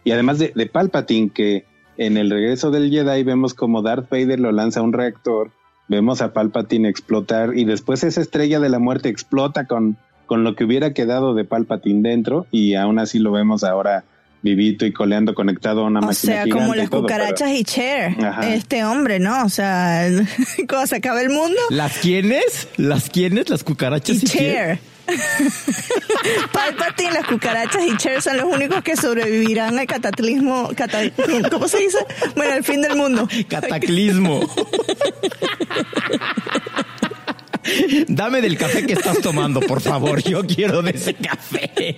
Y 0.04 0.10
además 0.10 0.38
de, 0.38 0.52
de 0.54 0.66
Palpatine, 0.66 1.30
que 1.30 1.64
en 1.96 2.18
el 2.18 2.28
regreso 2.28 2.70
del 2.70 2.90
Jedi 2.90 3.22
vemos 3.22 3.54
como 3.54 3.80
Darth 3.80 4.10
Vader 4.10 4.38
lo 4.38 4.52
lanza 4.52 4.80
a 4.80 4.82
un 4.82 4.92
reactor, 4.92 5.50
vemos 5.88 6.20
a 6.20 6.34
Palpatine 6.34 6.90
explotar 6.90 7.56
y 7.56 7.64
después 7.64 8.04
esa 8.04 8.20
estrella 8.20 8.60
de 8.60 8.68
la 8.68 8.78
muerte 8.78 9.08
explota 9.08 9.66
con, 9.66 9.96
con 10.26 10.44
lo 10.44 10.56
que 10.56 10.64
hubiera 10.64 10.92
quedado 10.92 11.32
de 11.32 11.46
Palpatine 11.46 12.06
dentro 12.06 12.46
y 12.50 12.74
aún 12.74 12.98
así 12.98 13.18
lo 13.18 13.32
vemos 13.32 13.64
ahora 13.64 14.04
vivito 14.44 14.84
y 14.86 14.92
coleando 14.92 15.34
conectado 15.34 15.80
a 15.80 15.84
una 15.86 15.98
O 16.00 16.02
máquina 16.02 16.32
sea, 16.34 16.42
como 16.48 16.74
y 16.74 16.78
las 16.78 16.90
todo, 16.90 17.00
cucarachas 17.02 17.50
y 17.50 17.64
Cher. 17.64 18.14
Ajá. 18.24 18.54
Este 18.54 18.84
hombre, 18.84 19.18
¿no? 19.18 19.44
O 19.44 19.48
sea, 19.48 20.06
cuando 20.68 20.86
se 20.86 20.96
acaba 20.96 21.20
el 21.22 21.30
mundo 21.30 21.58
¿Las 21.70 21.96
quiénes? 21.98 22.68
¿Las 22.76 23.08
quiénes? 23.10 23.48
¿Las 23.48 23.64
cucarachas 23.64 24.22
y 24.22 24.26
y 24.26 24.28
quién? 24.28 24.52
Cher. 24.52 24.78
Palpatine, 26.52 27.12
las 27.12 27.26
cucarachas 27.26 27.82
y 27.86 27.96
Cher 27.98 28.22
son 28.22 28.36
los 28.38 28.46
únicos 28.46 28.82
que 28.82 28.96
sobrevivirán 28.96 29.78
al 29.78 29.86
cataclismo. 29.86 30.70
cata- 30.76 31.00
¿Cómo 31.50 31.66
se 31.68 31.78
dice? 31.78 31.98
Bueno, 32.36 32.52
al 32.52 32.64
fin 32.64 32.80
del 32.82 32.96
mundo. 32.96 33.28
Cataclismo. 33.48 34.40
Dame 38.08 38.40
del 38.40 38.56
café 38.56 38.86
que 38.86 38.94
estás 38.94 39.20
tomando, 39.20 39.60
por 39.60 39.80
favor. 39.80 40.22
Yo 40.22 40.44
quiero 40.46 40.82
de 40.82 40.90
ese 40.92 41.14
café. 41.14 41.96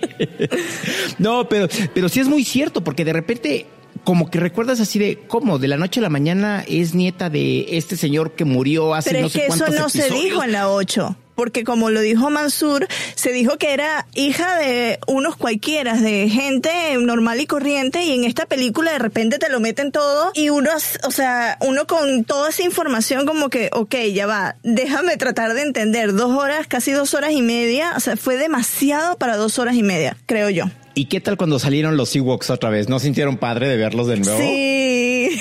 No, 1.17 1.47
pero, 1.49 1.67
pero 1.93 2.09
sí 2.09 2.19
es 2.19 2.27
muy 2.27 2.43
cierto, 2.43 2.83
porque 2.83 3.05
de 3.05 3.13
repente, 3.13 3.65
como 4.03 4.29
que 4.29 4.39
recuerdas 4.39 4.79
así 4.79 4.99
de 4.99 5.19
cómo 5.27 5.59
de 5.59 5.67
la 5.67 5.77
noche 5.77 5.99
a 5.99 6.03
la 6.03 6.09
mañana 6.09 6.63
es 6.67 6.93
nieta 6.93 7.29
de 7.29 7.77
este 7.77 7.97
señor 7.97 8.33
que 8.33 8.45
murió 8.45 8.93
hace 8.93 9.11
Pero 9.11 9.21
no 9.21 9.27
es 9.27 9.33
sé 9.33 9.39
que 9.39 9.45
eso 9.47 9.57
cuántos 9.57 9.79
no 9.79 9.89
se 9.89 10.09
dijo 10.09 10.43
en 10.43 10.51
la 10.51 10.69
8. 10.69 11.17
Porque 11.37 11.63
como 11.63 11.91
lo 11.91 12.01
dijo 12.01 12.31
Mansur, 12.31 12.87
se 13.13 13.31
dijo 13.31 13.59
que 13.59 13.71
era 13.71 14.07
hija 14.15 14.57
de 14.57 14.99
unos 15.05 15.35
cualquiera, 15.35 15.93
de 15.93 16.29
gente 16.29 16.97
normal 16.97 17.39
y 17.39 17.45
corriente, 17.45 18.03
y 18.03 18.13
en 18.15 18.23
esta 18.23 18.47
película 18.47 18.93
de 18.93 18.97
repente 18.97 19.37
te 19.37 19.47
lo 19.49 19.59
meten 19.59 19.91
todo, 19.91 20.31
y 20.33 20.49
uno, 20.49 20.71
o 21.03 21.11
sea, 21.11 21.59
uno 21.61 21.85
con 21.85 22.23
toda 22.23 22.49
esa 22.49 22.63
información 22.63 23.27
como 23.27 23.51
que, 23.51 23.69
ok, 23.71 23.93
ya 24.11 24.25
va, 24.25 24.55
déjame 24.63 25.15
tratar 25.17 25.53
de 25.53 25.61
entender, 25.61 26.15
dos 26.15 26.35
horas, 26.35 26.65
casi 26.65 26.91
dos 26.91 27.13
horas 27.13 27.33
y 27.33 27.43
media, 27.43 27.93
o 27.95 27.99
sea, 27.99 28.17
fue 28.17 28.37
demasiado 28.37 29.19
para 29.19 29.37
dos 29.37 29.59
horas 29.59 29.75
y 29.75 29.83
media, 29.83 30.17
creo 30.25 30.49
yo. 30.49 30.65
¿Y 30.97 31.05
qué 31.05 31.21
tal 31.21 31.37
cuando 31.37 31.59
salieron 31.59 31.95
los 31.95 32.15
Ewoks 32.15 32.49
otra 32.49 32.71
vez? 32.71 32.89
¿No 32.89 32.97
sintieron 32.97 33.37
padre 33.37 33.67
de 33.67 33.77
verlos 33.77 34.07
de 34.07 34.17
nuevo? 34.17 34.39
Sí. 34.39 35.39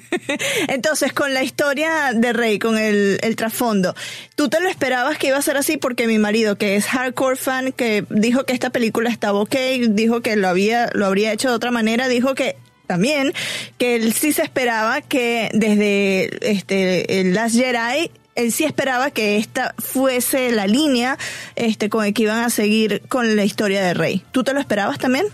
Entonces, 0.68 1.12
con 1.12 1.32
la 1.32 1.44
historia 1.44 2.12
de 2.12 2.32
Rey, 2.32 2.58
con 2.58 2.76
el, 2.76 3.20
el 3.22 3.36
trasfondo, 3.36 3.94
¿tú 4.34 4.48
te 4.48 4.58
lo 4.60 4.68
esperabas 4.68 5.16
que 5.16 5.28
iba 5.28 5.36
a 5.36 5.42
ser 5.42 5.56
así? 5.56 5.76
Porque 5.76 6.08
mi 6.08 6.18
marido, 6.18 6.58
que 6.58 6.74
es 6.74 6.86
hardcore 6.86 7.36
fan, 7.36 7.70
que 7.70 8.04
dijo 8.10 8.42
que 8.42 8.52
esta 8.54 8.70
película 8.70 9.08
estaba 9.08 9.38
ok, 9.38 9.54
dijo 9.90 10.20
que 10.20 10.34
lo 10.34 10.48
había, 10.48 10.90
lo 10.94 11.06
habría 11.06 11.32
hecho 11.32 11.48
de 11.48 11.54
otra 11.54 11.70
manera, 11.70 12.08
dijo 12.08 12.34
que 12.34 12.56
también 12.88 13.32
que 13.76 13.94
él 13.94 14.12
sí 14.14 14.32
se 14.32 14.42
esperaba 14.42 15.00
que 15.00 15.48
desde 15.52 16.28
este 16.40 17.20
el 17.20 17.34
Last 17.34 17.54
Jedi 17.54 18.10
él 18.38 18.52
sí 18.52 18.64
esperaba 18.64 19.10
que 19.10 19.36
esta 19.36 19.74
fuese 19.78 20.52
la 20.52 20.66
línea 20.66 21.18
este 21.56 21.90
con 21.90 22.04
el 22.04 22.14
que 22.14 22.22
iban 22.22 22.44
a 22.44 22.50
seguir 22.50 23.02
con 23.08 23.34
la 23.34 23.44
historia 23.44 23.84
de 23.84 23.94
Rey. 23.94 24.22
¿Tú 24.30 24.44
te 24.44 24.54
lo 24.54 24.60
esperabas 24.60 24.98
también? 24.98 25.26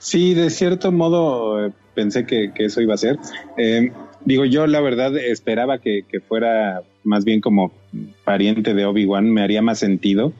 Sí, 0.00 0.34
de 0.34 0.50
cierto 0.50 0.90
modo 0.90 1.64
eh, 1.64 1.72
pensé 1.94 2.26
que, 2.26 2.52
que 2.52 2.64
eso 2.64 2.80
iba 2.80 2.94
a 2.94 2.98
ser. 2.98 3.18
Eh, 3.56 3.92
digo, 4.24 4.44
yo 4.44 4.66
la 4.66 4.80
verdad 4.80 5.16
esperaba 5.16 5.78
que, 5.78 6.02
que 6.10 6.20
fuera 6.20 6.82
más 7.04 7.24
bien 7.24 7.40
como 7.40 7.72
pariente 8.24 8.74
de 8.74 8.84
Obi-Wan, 8.84 9.30
me 9.30 9.42
haría 9.42 9.62
más 9.62 9.78
sentido, 9.78 10.32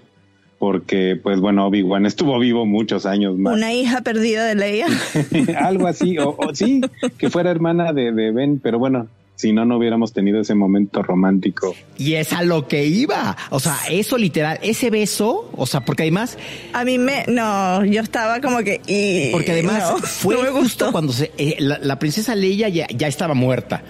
porque 0.59 1.18
pues 1.22 1.38
bueno, 1.38 1.66
Obi-Wan 1.68 2.07
estuvo 2.07 2.38
vivo 2.40 2.66
muchos 2.66 3.07
años 3.07 3.38
más. 3.38 3.54
Una 3.54 3.72
hija 3.72 4.00
perdida 4.00 4.44
de 4.46 4.57
Leia. 4.57 4.87
Algo 5.61 5.87
así, 5.87 6.18
o, 6.18 6.35
o 6.37 6.54
sí, 6.54 6.80
que 7.18 7.30
fuera 7.30 7.52
hermana 7.52 7.92
de, 7.92 8.11
de 8.11 8.33
Ben, 8.33 8.59
pero 8.59 8.80
bueno, 8.80 9.09
si 9.36 9.52
no, 9.52 9.64
no 9.64 9.76
hubiéramos 9.78 10.12
tenido 10.12 10.40
ese 10.40 10.54
momento 10.54 11.02
romántico. 11.02 11.74
Y 11.98 12.14
es 12.14 12.32
a 12.32 12.42
lo 12.42 12.68
que 12.68 12.86
iba. 12.86 13.36
O 13.50 13.58
sea, 13.60 13.76
eso 13.90 14.16
literal, 14.16 14.58
ese 14.62 14.90
beso, 14.90 15.50
o 15.56 15.66
sea, 15.66 15.80
porque 15.80 16.04
además, 16.04 16.38
A 16.72 16.84
mí 16.84 16.98
me, 16.98 17.24
no, 17.26 17.84
yo 17.84 18.00
estaba 18.00 18.40
como 18.40 18.58
que, 18.58 18.80
y, 18.86 19.32
porque 19.32 19.52
además 19.52 19.90
no, 19.90 19.98
fue 20.06 20.34
no 20.36 20.42
me 20.42 20.48
justo 20.50 20.60
gustó. 20.86 20.92
cuando 20.92 21.12
se, 21.12 21.32
eh, 21.36 21.56
la, 21.58 21.78
la 21.78 21.98
princesa 21.98 22.34
Leia 22.34 22.68
ya, 22.68 22.86
ya 22.88 23.08
estaba 23.08 23.34
muerta. 23.34 23.82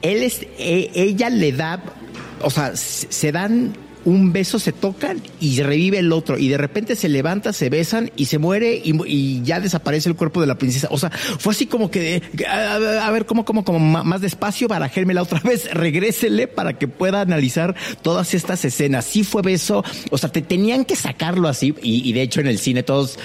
Él 0.00 0.22
es, 0.22 0.46
eh, 0.58 0.90
ella 0.94 1.28
le 1.28 1.52
da, 1.52 1.82
o 2.40 2.50
sea, 2.50 2.76
se 2.76 3.10
se 3.10 3.32
dan 3.32 3.74
un 4.08 4.32
beso, 4.32 4.58
se 4.58 4.72
tocan 4.72 5.22
y 5.40 5.60
revive 5.62 5.98
el 5.98 6.12
otro. 6.12 6.38
Y 6.38 6.48
de 6.48 6.56
repente 6.58 6.96
se 6.96 7.08
levanta, 7.08 7.52
se 7.52 7.68
besan 7.70 8.10
y 8.16 8.26
se 8.26 8.38
muere 8.38 8.80
y, 8.82 9.42
ya 9.42 9.60
desaparece 9.60 10.08
el 10.08 10.16
cuerpo 10.16 10.40
de 10.40 10.46
la 10.46 10.56
princesa. 10.58 10.88
O 10.90 10.98
sea, 10.98 11.10
fue 11.10 11.52
así 11.52 11.66
como 11.66 11.90
que, 11.90 12.22
a, 12.48 13.06
a- 13.06 13.10
ver, 13.10 13.26
¿cómo, 13.26 13.44
cómo, 13.44 13.64
como 13.64 13.78
ma- 13.78 14.02
más 14.04 14.20
despacio, 14.20 14.68
barajérmela 14.68 15.22
otra 15.22 15.40
vez, 15.44 15.72
regrésele 15.72 16.48
para 16.48 16.78
que 16.78 16.88
pueda 16.88 17.20
analizar 17.20 17.74
todas 18.02 18.34
estas 18.34 18.64
escenas. 18.64 19.04
Sí 19.04 19.24
fue 19.24 19.42
beso, 19.42 19.84
o 20.10 20.18
sea, 20.18 20.30
te 20.30 20.42
tenían 20.42 20.84
que 20.84 20.96
sacarlo 20.96 21.48
así 21.48 21.74
y, 21.82 22.08
y 22.08 22.12
de 22.12 22.22
hecho 22.22 22.40
en 22.40 22.46
el 22.48 22.58
cine 22.58 22.82
todos... 22.82 23.18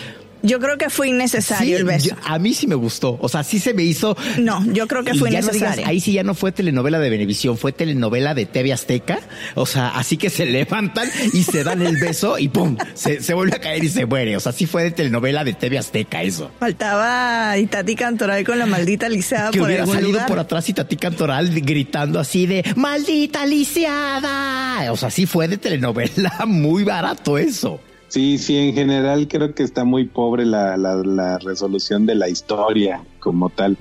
Yo 0.46 0.60
creo 0.60 0.78
que 0.78 0.90
fue 0.90 1.08
innecesario 1.08 1.66
Sí, 1.66 1.74
el 1.74 1.86
beso. 1.86 2.10
yo- 2.10 2.16
a 2.24 2.38
mí 2.38 2.54
sí 2.54 2.68
me 2.68 2.76
gustó. 2.76 3.18
O 3.22 3.30
sea, 3.30 3.44
sí 3.44 3.60
se 3.60 3.74
me 3.74 3.84
hizo. 3.84 4.16
No, 4.40 4.64
yo 4.74 4.88
creo 4.88 5.04
que 5.04 5.14
fue 5.16 5.32
ya 5.32 5.40
no 5.40 5.48
digas, 5.48 5.56
innecesario. 5.56 5.88
ahí 5.88 6.00
sí 6.02 6.12
ya 6.14 6.24
no 6.24 6.36
fue 6.36 6.52
telenovela 6.52 7.00
de 7.00 7.10
Venevisión, 7.10 7.58
fue 7.58 7.72
telenovela 7.72 8.34
de 8.36 8.46
TV 8.46 8.74
Azteca. 8.74 9.20
O 9.56 9.66
sea, 9.66 9.90
así 9.90 10.18
que 10.18 10.30
se 10.30 10.46
levantan 10.46 11.10
y 11.34 11.44
se 11.44 11.64
dan 11.64 11.82
el 11.82 11.96
beso 11.98 12.38
y 12.38 12.50
pum, 12.50 12.78
se, 12.94 13.22
se 13.24 13.34
vuelve 13.34 13.56
a 13.56 13.60
caer 13.62 13.84
y 13.86 13.90
se 13.90 14.06
muere. 14.06 14.36
O 14.36 14.40
sea, 14.42 14.52
sí 14.52 14.66
fue 14.66 14.84
de 14.84 14.92
telenovela 14.92 15.44
de 15.46 15.54
TV 15.54 15.78
Azteca 15.78 16.22
eso. 16.24 16.52
Faltaba 16.60 17.58
Itati 17.58 17.96
Cantoral 17.96 18.44
con 18.44 18.60
la 18.60 18.66
maldita 18.66 19.08
lisiada 19.08 19.50
Que 19.52 19.60
por 19.60 19.68
hubiera 19.68 19.84
algún 19.84 19.96
salido 19.96 20.12
lugar. 20.14 20.28
por 20.28 20.40
atrás 20.40 20.68
y 20.68 20.74
Tati 20.74 20.98
Cantoral 20.98 21.50
gritando 21.62 22.20
así 22.20 22.46
de 22.48 22.64
maldita 22.76 23.46
lisiada. 23.46 24.92
O 24.92 24.98
sea, 24.98 25.10
sí 25.10 25.26
fue 25.26 25.48
de 25.48 25.58
telenovela 25.58 26.34
muy 26.46 26.84
barato 26.84 27.38
eso. 27.38 27.80
Sí, 28.14 28.38
sí, 28.38 28.60
en 28.60 28.76
general 28.76 29.28
creo 29.28 29.56
que 29.56 29.64
está 29.64 29.86
muy 29.86 30.06
pobre 30.06 30.46
la, 30.46 30.78
la, 30.78 30.98
la 30.98 31.40
resolución 31.40 32.06
de 32.06 32.14
la 32.14 32.30
historia 32.30 33.04
como 33.20 33.50
tal. 33.50 33.76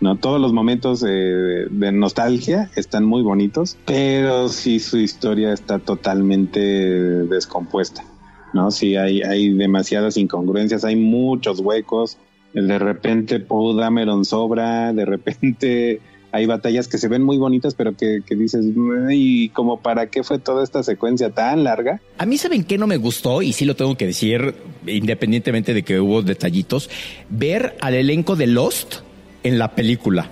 No, 0.00 0.16
todos 0.16 0.38
los 0.38 0.52
momentos 0.52 1.02
eh, 1.08 1.68
de 1.70 1.92
nostalgia 1.92 2.70
están 2.76 3.06
muy 3.06 3.22
bonitos, 3.22 3.78
pero 3.86 4.50
sí 4.50 4.78
su 4.78 4.98
historia 4.98 5.54
está 5.54 5.78
totalmente 5.78 6.60
descompuesta. 6.60 8.04
No, 8.52 8.70
sí 8.70 8.94
hay, 8.96 9.22
hay 9.22 9.54
demasiadas 9.54 10.18
incongruencias, 10.18 10.84
hay 10.84 10.96
muchos 10.96 11.60
huecos. 11.60 12.18
De 12.52 12.78
repente 12.78 13.40
Poe 13.40 13.74
Dameron 13.74 14.26
sobra, 14.26 14.92
de 14.92 15.06
repente 15.06 16.02
hay 16.32 16.46
batallas 16.46 16.88
que 16.88 16.98
se 16.98 17.08
ven 17.08 17.22
muy 17.22 17.38
bonitas, 17.38 17.74
pero 17.74 17.94
que, 17.96 18.20
que 18.26 18.34
dices, 18.34 18.64
¿y 19.10 19.48
como 19.50 19.80
para 19.80 20.08
qué 20.08 20.22
fue 20.22 20.38
toda 20.38 20.62
esta 20.62 20.82
secuencia 20.82 21.30
tan 21.30 21.64
larga? 21.64 22.00
A 22.18 22.26
mí, 22.26 22.38
¿saben 22.38 22.64
qué 22.64 22.78
no 22.78 22.86
me 22.86 22.96
gustó? 22.96 23.42
Y 23.42 23.52
sí 23.52 23.64
lo 23.64 23.76
tengo 23.76 23.96
que 23.96 24.06
decir, 24.06 24.54
independientemente 24.86 25.74
de 25.74 25.82
que 25.82 26.00
hubo 26.00 26.22
detallitos, 26.22 26.90
ver 27.30 27.76
al 27.80 27.94
elenco 27.94 28.36
de 28.36 28.46
Lost 28.46 28.96
en 29.42 29.58
la 29.58 29.74
película. 29.74 30.30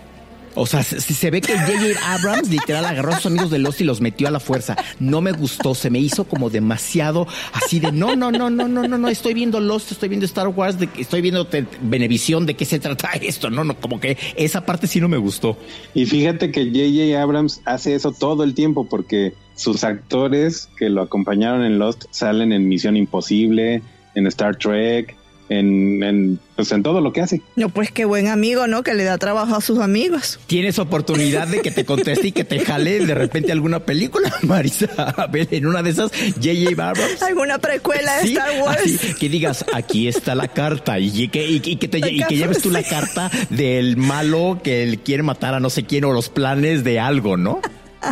O 0.56 0.66
sea, 0.66 0.82
se, 0.82 1.00
se 1.00 1.30
ve 1.30 1.40
que 1.40 1.52
J.J. 1.52 2.14
Abrams 2.14 2.48
literal 2.48 2.84
agarró 2.86 3.12
a 3.12 3.16
sus 3.16 3.26
amigos 3.26 3.50
de 3.50 3.58
Lost 3.58 3.80
y 3.82 3.84
los 3.84 4.00
metió 4.00 4.26
a 4.26 4.30
la 4.30 4.40
fuerza. 4.40 4.74
No 4.98 5.20
me 5.20 5.32
gustó, 5.32 5.74
se 5.74 5.90
me 5.90 5.98
hizo 5.98 6.24
como 6.24 6.50
demasiado 6.50 7.28
así 7.52 7.78
de 7.78 7.92
no, 7.92 8.16
no, 8.16 8.32
no, 8.32 8.50
no, 8.50 8.66
no, 8.66 8.88
no, 8.88 8.98
no, 8.98 9.08
estoy 9.08 9.34
viendo 9.34 9.60
Lost, 9.60 9.92
estoy 9.92 10.08
viendo 10.08 10.24
Star 10.24 10.48
Wars, 10.48 10.78
de, 10.78 10.88
estoy 10.98 11.20
viendo 11.20 11.46
te, 11.46 11.66
Venevisión, 11.82 12.46
de 12.46 12.54
qué 12.54 12.64
se 12.64 12.78
trata 12.78 13.10
esto. 13.20 13.50
No, 13.50 13.64
no, 13.64 13.76
como 13.76 14.00
que 14.00 14.16
esa 14.36 14.64
parte 14.64 14.86
sí 14.86 15.00
no 15.00 15.08
me 15.08 15.18
gustó. 15.18 15.56
Y 15.94 16.06
fíjate 16.06 16.50
que 16.50 16.64
J.J. 16.64 17.20
Abrams 17.20 17.60
hace 17.64 17.94
eso 17.94 18.12
todo 18.12 18.42
el 18.42 18.54
tiempo 18.54 18.88
porque 18.88 19.34
sus 19.54 19.84
actores 19.84 20.68
que 20.78 20.88
lo 20.88 21.02
acompañaron 21.02 21.64
en 21.64 21.78
Lost 21.78 22.04
salen 22.10 22.52
en 22.52 22.68
Misión 22.68 22.96
Imposible, 22.96 23.82
en 24.14 24.26
Star 24.26 24.56
Trek, 24.56 25.15
en, 25.48 26.02
en, 26.02 26.40
pues 26.56 26.72
en 26.72 26.82
todo 26.82 27.00
lo 27.00 27.12
que 27.12 27.20
hace. 27.20 27.40
No, 27.54 27.68
pues 27.68 27.90
qué 27.92 28.04
buen 28.04 28.28
amigo, 28.28 28.66
¿no? 28.66 28.82
Que 28.82 28.94
le 28.94 29.04
da 29.04 29.18
trabajo 29.18 29.54
a 29.54 29.60
sus 29.60 29.78
amigos. 29.78 30.38
Tienes 30.46 30.78
oportunidad 30.78 31.46
de 31.48 31.60
que 31.60 31.70
te 31.70 31.84
conteste 31.84 32.28
y 32.28 32.32
que 32.32 32.44
te 32.44 32.60
jale 32.60 33.04
de 33.04 33.14
repente 33.14 33.52
alguna 33.52 33.80
película, 33.80 34.32
Marisa. 34.42 34.88
A 34.96 35.26
ver, 35.26 35.48
en 35.50 35.66
una 35.66 35.82
de 35.82 35.90
esas, 35.90 36.10
J.J. 36.12 36.88
Abrams. 36.88 37.22
Alguna 37.22 37.58
precuela 37.58 38.16
de 38.18 38.22
Sí, 38.28 38.32
Star 38.32 38.60
Wars. 38.62 38.80
así, 38.84 39.14
que 39.14 39.28
digas, 39.28 39.64
aquí 39.72 40.08
está 40.08 40.34
la 40.34 40.48
carta 40.48 40.98
y 40.98 41.28
que, 41.28 41.46
y, 41.48 41.62
y 41.64 41.76
que, 41.76 41.88
te, 41.88 41.98
y 41.98 42.22
que 42.24 42.36
lleves 42.36 42.60
tú 42.62 42.70
la 42.70 42.82
carta 42.82 43.30
del 43.50 43.96
malo 43.96 44.60
que 44.62 44.82
él 44.82 45.00
quiere 45.00 45.22
matar 45.22 45.54
a 45.54 45.60
no 45.60 45.70
sé 45.70 45.84
quién 45.84 46.04
o 46.04 46.12
los 46.12 46.28
planes 46.28 46.84
de 46.84 46.98
algo, 47.00 47.36
¿no? 47.36 47.60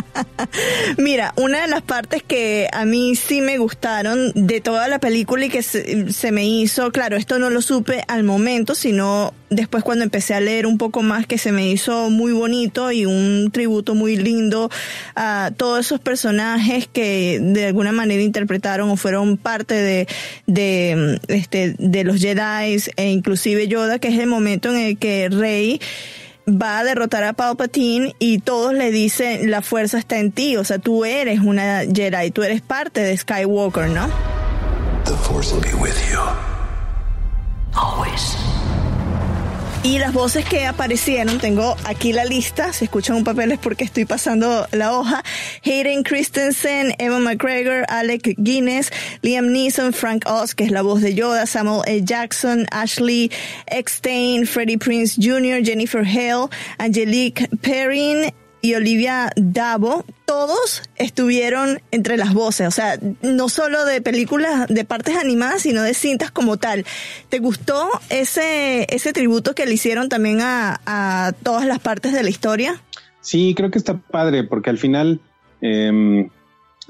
Mira, 0.97 1.33
una 1.37 1.61
de 1.61 1.67
las 1.67 1.81
partes 1.81 2.23
que 2.23 2.67
a 2.71 2.85
mí 2.85 3.15
sí 3.15 3.41
me 3.41 3.57
gustaron 3.57 4.31
de 4.35 4.61
toda 4.61 4.87
la 4.87 4.99
película 4.99 5.45
y 5.45 5.49
que 5.49 5.63
se, 5.63 6.31
me 6.31 6.45
hizo, 6.45 6.91
claro, 6.91 7.17
esto 7.17 7.39
no 7.39 7.49
lo 7.49 7.61
supe 7.61 8.03
al 8.07 8.23
momento, 8.23 8.75
sino 8.75 9.33
después 9.49 9.83
cuando 9.83 10.03
empecé 10.03 10.33
a 10.33 10.39
leer 10.39 10.65
un 10.65 10.77
poco 10.77 11.01
más 11.01 11.27
que 11.27 11.37
se 11.37 11.51
me 11.51 11.69
hizo 11.69 12.09
muy 12.09 12.33
bonito 12.33 12.91
y 12.91 13.05
un 13.05 13.51
tributo 13.51 13.95
muy 13.95 14.15
lindo 14.15 14.69
a 15.15 15.51
todos 15.55 15.85
esos 15.85 15.99
personajes 15.99 16.87
que 16.91 17.39
de 17.41 17.65
alguna 17.67 17.91
manera 17.91 18.21
interpretaron 18.21 18.89
o 18.89 18.97
fueron 18.97 19.37
parte 19.37 19.75
de, 19.75 20.07
de, 20.47 21.19
este, 21.27 21.75
de 21.77 22.03
los 22.03 22.19
Jedi 22.19 22.81
e 22.97 23.09
inclusive 23.09 23.67
Yoda, 23.67 23.99
que 23.99 24.09
es 24.09 24.19
el 24.19 24.27
momento 24.27 24.69
en 24.69 24.77
el 24.77 24.97
que 24.97 25.29
Rey 25.29 25.79
va 26.47 26.79
a 26.79 26.83
derrotar 26.83 27.23
a 27.23 27.33
Palpatine 27.33 28.15
y 28.19 28.39
todos 28.39 28.73
le 28.73 28.91
dicen 28.91 29.49
la 29.49 29.61
fuerza 29.61 29.97
está 29.97 30.19
en 30.19 30.31
ti, 30.31 30.57
o 30.57 30.63
sea, 30.63 30.79
tú 30.79 31.05
eres 31.05 31.39
una 31.39 31.81
Jedi, 31.81 32.31
tú 32.31 32.43
eres 32.43 32.61
parte 32.61 33.01
de 33.01 33.17
Skywalker, 33.17 33.89
¿no? 33.89 34.07
The 35.05 35.13
Force 35.13 35.53
will 35.53 35.61
be 35.61 35.73
with 35.73 35.95
you. 36.11 36.19
Always. 37.73 38.35
Y 39.85 39.99
las 39.99 40.13
voces 40.13 40.43
que 40.45 40.65
aparecieron, 40.65 41.37
tengo 41.37 41.77
aquí 41.83 42.11
la 42.11 42.25
lista, 42.25 42.73
si 42.73 42.85
escuchan 42.85 43.17
un 43.17 43.23
papel 43.23 43.51
es 43.51 43.59
porque 43.59 43.83
estoy 43.83 44.05
pasando 44.05 44.65
la 44.71 44.97
hoja. 44.97 45.23
Hayden 45.63 46.01
Christensen, 46.01 46.95
Evan 46.97 47.23
McGregor, 47.23 47.85
Alec 47.87 48.33
Guinness, 48.39 48.91
Liam 49.21 49.51
Neeson, 49.51 49.93
Frank 49.93 50.23
Oz, 50.25 50.55
que 50.55 50.63
es 50.63 50.71
la 50.71 50.81
voz 50.81 51.01
de 51.01 51.13
Yoda, 51.13 51.45
Samuel 51.45 51.83
L. 51.85 52.03
Jackson, 52.03 52.65
Ashley 52.71 53.29
Eckstein, 53.67 54.47
Freddie 54.47 54.79
Prince 54.79 55.17
Jr., 55.21 55.63
Jennifer 55.63 56.03
Hale, 56.03 56.49
Angelique 56.79 57.47
Perrin 57.61 58.33
y 58.65 58.73
Olivia 58.73 59.29
Davo, 59.35 60.05
todos 60.25 60.81
estuvieron 60.95 61.81
entre 61.91 62.17
las 62.17 62.33
voces, 62.33 62.67
o 62.67 62.71
sea, 62.71 62.97
no 63.21 63.47
solo 63.47 63.85
de 63.85 64.01
películas, 64.01 64.67
de 64.67 64.83
partes 64.85 65.17
animadas, 65.17 65.61
sino 65.61 65.83
de 65.83 65.93
cintas 65.93 66.31
como 66.31 66.57
tal. 66.57 66.83
¿Te 67.29 67.37
gustó 67.37 67.87
ese, 68.09 68.87
ese 68.89 69.13
tributo 69.13 69.53
que 69.53 69.67
le 69.67 69.75
hicieron 69.75 70.09
también 70.09 70.41
a, 70.41 70.81
a 70.87 71.33
todas 71.43 71.67
las 71.67 71.77
partes 71.77 72.11
de 72.11 72.23
la 72.23 72.29
historia? 72.31 72.81
Sí, 73.21 73.53
creo 73.55 73.69
que 73.69 73.77
está 73.77 73.99
padre, 73.99 74.43
porque 74.43 74.71
al 74.71 74.79
final 74.79 75.21
eh, 75.61 76.27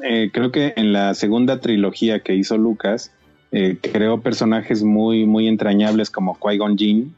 eh, 0.01 0.29
creo 0.31 0.53
que 0.53 0.71
en 0.77 0.93
la 0.93 1.13
segunda 1.13 1.59
trilogía 1.59 2.21
que 2.21 2.35
hizo 2.35 2.57
Lucas, 2.57 3.11
eh, 3.51 3.77
creó 3.81 4.21
personajes 4.21 4.81
muy, 4.81 5.25
muy 5.25 5.49
entrañables 5.49 6.09
como 6.09 6.39
Qui-Gon 6.39 6.77
Jinn, 6.77 7.13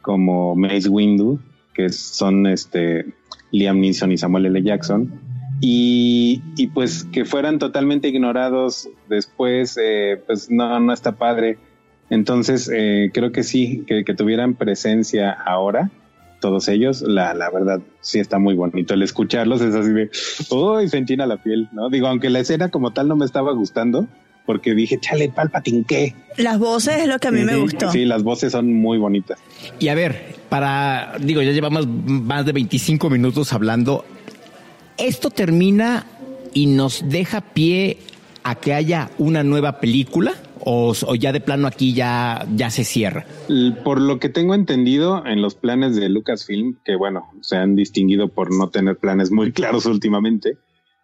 como 0.00 0.54
Mace 0.54 0.88
Windu, 0.88 1.40
que 1.74 1.88
son 1.88 2.46
este 2.46 3.06
Liam 3.58 3.80
Neeson 3.80 4.12
y 4.12 4.18
Samuel 4.18 4.46
L. 4.46 4.62
Jackson, 4.62 5.12
y, 5.60 6.42
y 6.56 6.66
pues 6.68 7.04
que 7.04 7.24
fueran 7.24 7.58
totalmente 7.58 8.08
ignorados 8.08 8.88
después, 9.08 9.78
eh, 9.82 10.20
pues 10.26 10.50
no, 10.50 10.78
no 10.80 10.92
está 10.92 11.12
padre. 11.12 11.58
Entonces, 12.10 12.70
eh, 12.72 13.10
creo 13.12 13.32
que 13.32 13.42
sí, 13.42 13.82
que, 13.86 14.04
que 14.04 14.14
tuvieran 14.14 14.54
presencia 14.54 15.32
ahora, 15.32 15.90
todos 16.40 16.68
ellos, 16.68 17.02
la, 17.02 17.34
la 17.34 17.50
verdad 17.50 17.80
sí 18.00 18.18
está 18.18 18.38
muy 18.38 18.54
bonito. 18.54 18.94
El 18.94 19.02
escucharlos 19.02 19.60
es 19.62 19.74
así 19.74 19.92
de, 19.92 20.10
uy, 20.50 20.88
se 20.88 20.98
enchina 20.98 21.26
la 21.26 21.42
piel, 21.42 21.68
¿no? 21.72 21.88
Digo, 21.88 22.06
aunque 22.06 22.30
la 22.30 22.40
escena 22.40 22.68
como 22.68 22.92
tal 22.92 23.08
no 23.08 23.16
me 23.16 23.24
estaba 23.24 23.52
gustando, 23.52 24.06
porque 24.46 24.74
dije, 24.74 24.98
chale, 25.00 25.28
Palpatine, 25.28 25.84
¿qué? 25.86 26.14
Las 26.36 26.58
voces 26.58 27.02
es 27.02 27.08
lo 27.08 27.18
que 27.18 27.28
a 27.28 27.30
mí 27.32 27.42
me 27.44 27.56
gustó. 27.56 27.90
Sí, 27.90 28.04
las 28.04 28.22
voces 28.22 28.52
son 28.52 28.72
muy 28.72 28.98
bonitas. 28.98 29.38
Y 29.78 29.88
a 29.88 29.94
ver, 29.94 30.36
para, 30.48 31.16
digo, 31.20 31.42
ya 31.42 31.50
llevamos 31.50 31.86
más 31.86 32.46
de 32.46 32.52
25 32.52 33.10
minutos 33.10 33.52
hablando. 33.52 34.04
Esto 34.96 35.30
termina 35.30 36.06
y 36.54 36.66
nos 36.66 37.04
deja 37.08 37.40
pie 37.40 37.98
a 38.44 38.54
que 38.54 38.72
haya 38.72 39.10
una 39.18 39.42
nueva 39.42 39.80
película 39.80 40.32
o, 40.60 40.94
o 41.06 41.14
ya 41.14 41.32
de 41.32 41.40
plano 41.40 41.66
aquí 41.66 41.92
ya, 41.92 42.46
ya 42.54 42.70
se 42.70 42.84
cierra. 42.84 43.26
Por 43.84 44.00
lo 44.00 44.18
que 44.18 44.28
tengo 44.28 44.54
entendido 44.54 45.26
en 45.26 45.42
los 45.42 45.54
planes 45.54 45.96
de 45.96 46.08
Lucasfilm, 46.08 46.78
que 46.84 46.96
bueno, 46.96 47.26
se 47.40 47.56
han 47.56 47.76
distinguido 47.76 48.28
por 48.28 48.54
no 48.54 48.70
tener 48.70 48.96
planes 48.96 49.30
muy 49.30 49.52
claros 49.52 49.86
últimamente, 49.86 50.58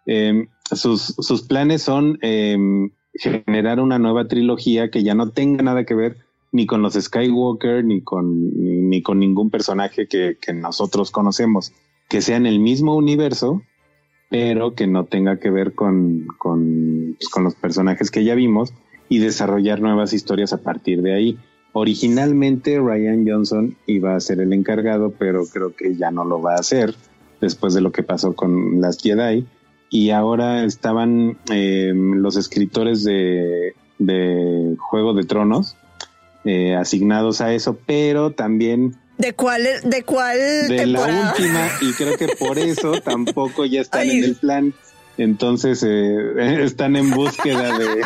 eh, 0.05 0.47
sus, 0.71 1.15
sus 1.17 1.43
planes 1.43 1.81
son 1.81 2.17
eh, 2.21 2.57
generar 3.15 3.79
una 3.79 3.99
nueva 3.99 4.27
trilogía 4.27 4.89
que 4.89 5.03
ya 5.03 5.15
no 5.15 5.29
tenga 5.29 5.63
nada 5.63 5.85
que 5.85 5.95
ver 5.95 6.17
ni 6.51 6.67
con 6.67 6.81
los 6.83 6.93
Skywalker, 6.93 7.83
ni 7.83 8.01
con, 8.01 8.89
ni, 8.89 9.01
con 9.01 9.19
ningún 9.19 9.49
personaje 9.49 10.07
que, 10.07 10.37
que 10.39 10.53
nosotros 10.53 11.09
conocemos, 11.09 11.73
que 12.07 12.21
sea 12.21 12.37
en 12.37 12.45
el 12.45 12.59
mismo 12.59 12.95
universo, 12.95 13.63
pero 14.29 14.75
que 14.75 14.85
no 14.85 15.05
tenga 15.05 15.39
que 15.39 15.49
ver 15.49 15.73
con, 15.73 16.27
con, 16.37 17.15
pues, 17.19 17.29
con 17.29 17.43
los 17.43 17.55
personajes 17.55 18.11
que 18.11 18.23
ya 18.23 18.35
vimos 18.35 18.71
y 19.09 19.17
desarrollar 19.17 19.81
nuevas 19.81 20.13
historias 20.13 20.53
a 20.53 20.61
partir 20.61 21.01
de 21.01 21.13
ahí. 21.13 21.39
Originalmente 21.71 22.79
Ryan 22.79 23.27
Johnson 23.27 23.75
iba 23.87 24.15
a 24.15 24.19
ser 24.19 24.39
el 24.39 24.53
encargado, 24.53 25.11
pero 25.11 25.45
creo 25.45 25.75
que 25.75 25.95
ya 25.95 26.11
no 26.11 26.23
lo 26.23 26.39
va 26.39 26.53
a 26.53 26.59
hacer 26.59 26.93
después 27.41 27.73
de 27.73 27.81
lo 27.81 27.91
que 27.91 28.03
pasó 28.03 28.35
con 28.35 28.79
las 28.79 29.01
Jedi. 29.01 29.45
Y 29.93 30.09
ahora 30.09 30.63
estaban 30.63 31.37
eh, 31.51 31.91
los 31.93 32.35
escritores 32.35 33.03
de, 33.03 33.75
de 33.99 34.75
Juego 34.79 35.13
de 35.13 35.23
Tronos 35.23 35.77
eh, 36.45 36.73
asignados 36.73 37.41
a 37.41 37.53
eso, 37.53 37.77
pero 37.85 38.31
también 38.31 38.95
¿De 39.19 39.33
cuál, 39.33 39.61
de 39.83 40.01
cuál 40.01 40.39
de 40.67 40.87
la 40.87 40.99
última 40.99 41.67
y 41.79 41.93
creo 41.97 42.17
que 42.17 42.27
por 42.39 42.57
eso 42.57 42.93
tampoco 43.01 43.65
ya 43.65 43.81
están 43.81 44.01
Ay. 44.01 44.17
en 44.17 44.23
el 44.23 44.35
plan. 44.35 44.73
Entonces 45.19 45.85
eh, 45.87 46.63
están 46.63 46.95
en 46.95 47.11
búsqueda 47.11 47.77
de, 47.77 48.01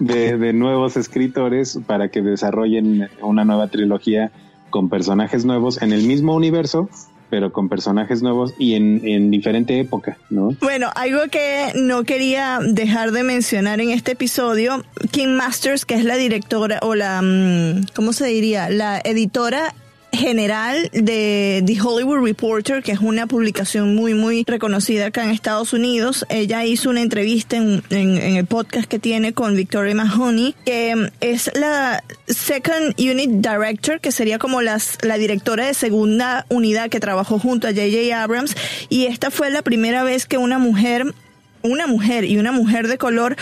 de, 0.00 0.38
de 0.38 0.52
nuevos 0.54 0.96
escritores 0.96 1.78
para 1.86 2.08
que 2.08 2.22
desarrollen 2.22 3.10
una 3.20 3.44
nueva 3.44 3.68
trilogía 3.68 4.32
con 4.70 4.88
personajes 4.88 5.44
nuevos 5.44 5.82
en 5.82 5.92
el 5.92 6.04
mismo 6.04 6.34
universo, 6.34 6.88
pero 7.30 7.52
con 7.52 7.68
personajes 7.68 8.22
nuevos 8.22 8.54
y 8.58 8.74
en, 8.74 9.06
en 9.06 9.30
diferente 9.30 9.78
época, 9.78 10.18
¿no? 10.30 10.54
Bueno, 10.60 10.90
algo 10.94 11.20
que 11.30 11.72
no 11.74 12.04
quería 12.04 12.58
dejar 12.62 13.12
de 13.12 13.22
mencionar 13.22 13.80
en 13.80 13.90
este 13.90 14.12
episodio, 14.12 14.84
Kim 15.10 15.30
Masters, 15.30 15.84
que 15.84 15.94
es 15.94 16.04
la 16.04 16.16
directora 16.16 16.78
o 16.82 16.94
la, 16.94 17.20
mm, 17.22 17.86
¿cómo 17.94 18.12
se 18.12 18.26
diría? 18.26 18.70
La 18.70 19.00
editora 19.04 19.74
general 20.12 20.90
de 20.92 21.62
The 21.66 21.80
Hollywood 21.80 22.24
Reporter, 22.24 22.82
que 22.82 22.92
es 22.92 23.00
una 23.00 23.26
publicación 23.26 23.94
muy, 23.94 24.14
muy 24.14 24.44
reconocida 24.46 25.06
acá 25.06 25.24
en 25.24 25.30
Estados 25.30 25.72
Unidos. 25.72 26.24
Ella 26.28 26.64
hizo 26.64 26.90
una 26.90 27.02
entrevista 27.02 27.56
en, 27.56 27.82
el 27.90 28.46
podcast 28.46 28.88
que 28.88 28.98
tiene 28.98 29.32
con 29.32 29.56
Victoria 29.56 29.94
Mahoney, 29.94 30.54
que 30.64 30.96
mm, 30.96 31.06
es 31.20 31.50
la 31.54 32.02
Second 32.26 32.94
Unit 32.98 33.30
Director, 33.30 34.00
que 34.00 34.12
sería 34.12 34.38
como 34.38 34.62
las, 34.62 34.98
la 35.02 35.18
directora 35.18 35.66
de 35.66 35.74
segunda 35.74 36.46
unidad 36.48 36.90
que 36.90 37.00
trabajó 37.00 37.38
junto 37.38 37.66
a 37.66 37.70
J.J. 37.70 38.22
Abrams. 38.22 38.54
Y 38.88 39.06
esta 39.06 39.30
fue 39.30 39.50
la 39.50 39.62
primera 39.62 40.04
vez 40.04 40.26
que 40.26 40.38
una 40.38 40.58
mujer, 40.58 41.14
una 41.62 41.86
mujer 41.86 42.24
y 42.24 42.38
una 42.38 42.52
mujer 42.52 42.88
de 42.88 42.98
color 42.98 43.36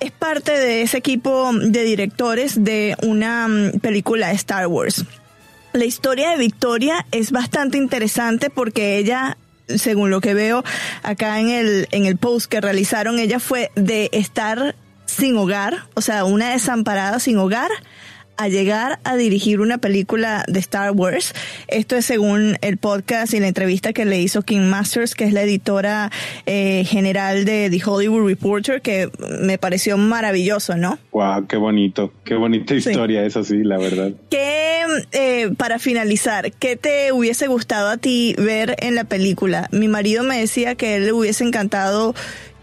es 0.00 0.10
parte 0.10 0.50
de 0.52 0.82
ese 0.82 0.98
equipo 0.98 1.52
de 1.54 1.84
directores 1.84 2.64
de 2.64 2.96
una 3.02 3.46
mm, 3.46 3.78
película 3.80 4.32
Star 4.32 4.66
Wars. 4.66 5.04
La 5.72 5.86
historia 5.86 6.30
de 6.30 6.36
Victoria 6.36 7.06
es 7.12 7.32
bastante 7.32 7.78
interesante 7.78 8.50
porque 8.50 8.98
ella, 8.98 9.38
según 9.68 10.10
lo 10.10 10.20
que 10.20 10.34
veo 10.34 10.62
acá 11.02 11.40
en 11.40 11.48
el, 11.48 11.88
en 11.92 12.04
el 12.04 12.18
post 12.18 12.46
que 12.46 12.60
realizaron, 12.60 13.18
ella 13.18 13.40
fue 13.40 13.70
de 13.74 14.10
estar 14.12 14.76
sin 15.06 15.36
hogar, 15.36 15.86
o 15.94 16.02
sea, 16.02 16.24
una 16.24 16.50
desamparada 16.50 17.20
sin 17.20 17.38
hogar, 17.38 17.70
a 18.36 18.48
llegar 18.48 18.98
a 19.04 19.16
dirigir 19.16 19.60
una 19.60 19.78
película 19.78 20.44
de 20.48 20.58
Star 20.60 20.92
Wars. 20.92 21.34
Esto 21.68 21.96
es 21.96 22.06
según 22.06 22.56
el 22.60 22.76
podcast 22.78 23.34
y 23.34 23.40
la 23.40 23.48
entrevista 23.48 23.92
que 23.92 24.04
le 24.04 24.20
hizo 24.20 24.42
King 24.42 24.68
Masters, 24.68 25.14
que 25.14 25.24
es 25.24 25.32
la 25.32 25.42
editora 25.42 26.10
eh, 26.46 26.84
general 26.86 27.44
de 27.44 27.68
The 27.70 27.80
Hollywood 27.84 28.26
Reporter, 28.26 28.80
que 28.82 29.10
me 29.40 29.58
pareció 29.58 29.96
maravilloso, 29.98 30.76
¿no? 30.76 30.98
Wow, 31.12 31.46
qué 31.46 31.56
bonito, 31.56 32.12
qué 32.24 32.34
bonita 32.34 32.74
Sí. 32.78 32.90
historia, 32.90 33.24
eso 33.24 33.44
sí, 33.44 33.62
la 33.62 33.78
verdad. 33.78 34.12
¿Qué, 34.30 34.82
eh, 35.12 35.50
para 35.56 35.78
finalizar, 35.78 36.52
qué 36.52 36.76
te 36.76 37.12
hubiese 37.12 37.46
gustado 37.46 37.88
a 37.88 37.96
ti 37.96 38.34
ver 38.38 38.76
en 38.80 38.94
la 38.94 39.04
película? 39.04 39.68
Mi 39.72 39.88
marido 39.88 40.22
me 40.24 40.38
decía 40.38 40.74
que 40.74 40.96
él 40.96 41.06
le 41.06 41.12
hubiese 41.12 41.44
encantado 41.44 42.14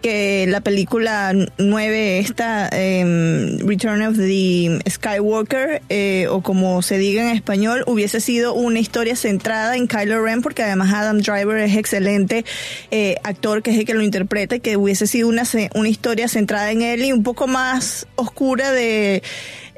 que 0.02 0.46
la 0.48 0.62
película 0.62 1.34
9, 1.58 2.20
esta 2.20 2.70
em, 2.72 3.60
Return 3.60 4.02
of 4.04 4.18
the 4.18 4.80
Skywalker, 4.90 5.82
eh, 5.90 6.28
o 6.30 6.42
como 6.42 6.82
se 6.82 6.98
diga 6.98 7.22
en 7.30 7.36
español, 7.36 7.84
hubiese 7.88 8.22
sido 8.22 8.54
una 8.54 8.80
historia 8.80 9.16
centrada 9.16 9.76
en 9.76 9.88
Kylo 9.88 10.24
Ren, 10.24 10.42
porque 10.42 10.64
además 10.64 10.94
Adam 10.94 11.20
Driver 11.20 11.58
es 11.58 11.76
excelente 11.76 12.46
eh, 12.92 13.16
actor, 13.24 13.62
que 13.62 13.72
es 13.72 13.78
el 13.78 13.86
que 13.86 13.94
lo 13.94 14.02
interpreta, 14.02 14.60
que 14.60 14.78
hubiese 14.78 15.08
sido 15.08 15.28
una, 15.28 15.44
una 15.76 15.90
historia 15.90 16.28
centrada 16.28 16.72
en 16.72 16.82
él 16.82 17.04
y 17.04 17.12
un 17.12 17.24
poco 17.24 17.48
más 17.48 18.08
oscura 18.16 18.72
de 18.72 19.22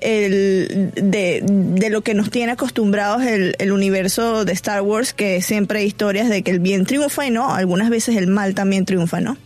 el, 0.02 0.92
de, 0.96 1.44
de, 1.46 1.90
lo 1.92 2.02
que 2.02 2.16
nos 2.16 2.32
tiene 2.32 2.54
acostumbrados 2.54 3.22
el, 3.24 3.56
el, 3.60 3.72
universo 3.72 4.46
de 4.46 4.54
Star 4.54 4.82
Wars, 4.82 5.14
que 5.14 5.44
siempre 5.44 5.80
hay 5.80 5.86
historias 5.86 6.28
de 6.28 6.42
que 6.42 6.50
el 6.50 6.60
bien 6.60 6.86
triunfa 6.86 7.28
y 7.28 7.30
no, 7.30 7.54
algunas 7.54 7.92
veces 7.92 8.18
el 8.18 8.26
mal 8.26 8.56
también 8.56 8.86
triunfa, 8.86 9.22
¿no? 9.22 9.38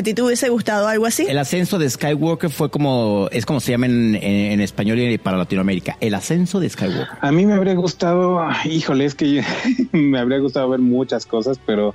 ¿A 0.00 0.02
ti 0.02 0.14
te 0.14 0.22
hubiese 0.22 0.48
gustado 0.48 0.88
algo 0.88 1.04
así? 1.04 1.26
El 1.28 1.36
ascenso 1.36 1.78
de 1.78 1.90
Skywalker 1.90 2.48
fue 2.48 2.70
como, 2.70 3.28
es 3.32 3.44
como 3.44 3.60
se 3.60 3.72
llama 3.72 3.84
en, 3.84 4.14
en, 4.14 4.60
español 4.62 4.98
y 4.98 5.18
para 5.18 5.36
Latinoamérica, 5.36 5.98
el 6.00 6.14
ascenso 6.14 6.58
de 6.58 6.70
Skywalker. 6.70 7.18
A 7.20 7.30
mí 7.30 7.44
me 7.44 7.52
habría 7.52 7.74
gustado, 7.74 8.40
híjole, 8.64 9.04
es 9.04 9.14
que 9.14 9.44
me 9.92 10.18
habría 10.18 10.38
gustado 10.38 10.70
ver 10.70 10.80
muchas 10.80 11.26
cosas, 11.26 11.60
pero 11.66 11.94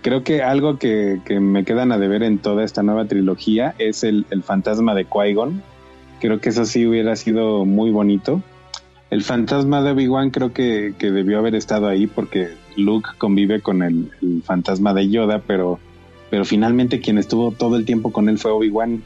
creo 0.00 0.24
que 0.24 0.42
algo 0.42 0.78
que, 0.78 1.20
que, 1.26 1.38
me 1.38 1.66
quedan 1.66 1.92
a 1.92 1.98
deber 1.98 2.22
en 2.22 2.38
toda 2.38 2.64
esta 2.64 2.82
nueva 2.82 3.04
trilogía 3.04 3.74
es 3.78 4.04
el, 4.04 4.24
el 4.30 4.42
fantasma 4.42 4.94
de 4.94 5.06
Qui-Gon 5.06 5.62
Creo 6.24 6.40
que 6.40 6.48
eso 6.48 6.64
sí 6.64 6.86
hubiera 6.86 7.16
sido 7.16 7.66
muy 7.66 7.90
bonito. 7.90 8.42
El 9.10 9.22
fantasma 9.22 9.82
de 9.82 9.90
Obi-Wan 9.90 10.30
creo 10.30 10.54
que, 10.54 10.94
debió 10.98 11.38
haber 11.38 11.54
estado 11.54 11.86
ahí 11.86 12.06
porque 12.06 12.48
Luke 12.76 13.10
convive 13.18 13.60
con 13.60 13.82
el, 13.82 14.10
fantasma 14.42 14.94
de 14.94 15.10
Yoda, 15.10 15.42
pero, 15.46 15.78
pero 16.30 16.44
finalmente 16.44 17.00
quien 17.00 17.18
estuvo 17.18 17.52
todo 17.52 17.76
el 17.76 17.84
tiempo 17.84 18.12
con 18.12 18.28
él 18.28 18.38
fue 18.38 18.50
Obi-Wan 18.50 19.02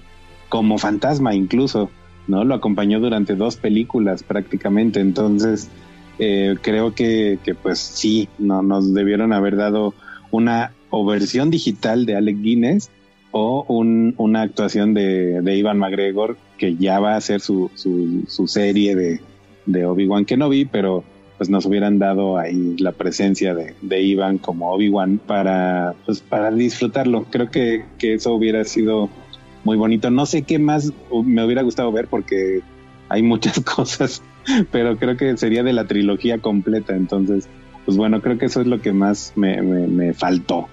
como 0.48 0.78
fantasma 0.78 1.35
incluso, 1.35 1.90
¿no? 2.26 2.44
Lo 2.44 2.54
acompañó 2.54 3.00
durante 3.00 3.35
dos 3.35 3.57
películas 3.57 4.22
prácticamente, 4.22 5.00
entonces 5.00 5.70
eh, 6.18 6.57
creo 6.62 6.94
que, 6.94 7.38
pues 7.62 7.78
sí, 7.78 8.28
no, 8.38 8.62
nos 8.62 8.92
debieron 8.92 9.33
haber 9.33 9.57
dado 9.57 9.94
una 10.31 10.72
o 10.90 11.04
versión 11.04 11.50
digital 11.50 12.07
de 12.07 12.16
Alec 12.16 12.40
Guinness 12.40 12.90
o 13.31 13.64
una 13.68 14.42
actuación 14.42 14.94
de, 14.94 15.42
de 15.42 15.57
Ivan 15.57 15.78
McGregor 15.78 16.38
que 16.57 16.76
ya 16.76 16.98
va 16.98 17.14
a 17.14 17.20
ser 17.20 17.40
su, 17.40 17.70
su, 17.74 18.46
serie 18.46 18.96
de, 18.96 19.20
de 19.66 19.85
Obi-Wan 19.85 20.24
Kenobi, 20.24 20.64
pero 20.64 21.04
pues 21.38 21.48
nos 21.48 21.64
hubieran 21.66 21.98
dado 22.01 22.37
ahí 22.37 22.77
la 22.79 22.92
presencia 22.92 23.55
de, 23.55 23.74
de 23.81 24.03
Ivan 24.03 24.38
como 24.38 24.72
Obi-Wan 24.72 25.18
para, 25.24 25.94
pues, 26.05 26.20
para 26.20 26.51
disfrutarlo. 26.51 27.27
Creo 27.31 27.48
que, 27.51 27.85
que, 27.96 28.14
eso 28.14 28.35
hubiera 28.35 28.64
sido 28.64 29.09
muy 29.64 29.77
bonito. 29.77 30.11
No 30.11 30.27
sé 30.27 30.42
qué 30.42 30.59
más 30.59 30.92
me 31.24 31.44
hubiera 31.44 31.62
gustado 31.62 31.92
ver 31.92 32.09
porque 32.09 32.61
hay 33.09 33.22
muchas 33.22 33.61
cosas, 33.77 34.20
pero 34.72 34.98
creo 34.98 35.16
que 35.16 35.37
sería 35.37 35.62
de 35.62 35.72
la 35.72 35.87
trilogía 35.87 36.38
completa. 36.38 36.96
Entonces, 36.96 37.48
pues 37.85 37.96
bueno, 37.96 38.20
creo 38.20 38.37
que 38.37 38.46
eso 38.46 38.61
es 38.61 38.66
lo 38.66 38.83
que 38.83 38.92
más 38.92 39.33
me, 39.37 39.62
me, 39.62 40.12
faltó 40.14 40.68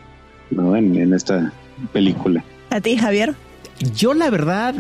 ¿no? 0.50 0.76
en, 0.76 0.96
en 0.96 1.14
esta 1.14 1.54
película. 1.94 2.44
¿A 2.72 2.82
ti, 2.82 2.98
Javier? 2.98 3.36
Yo 3.80 4.14
la 4.14 4.30
verdad, 4.30 4.74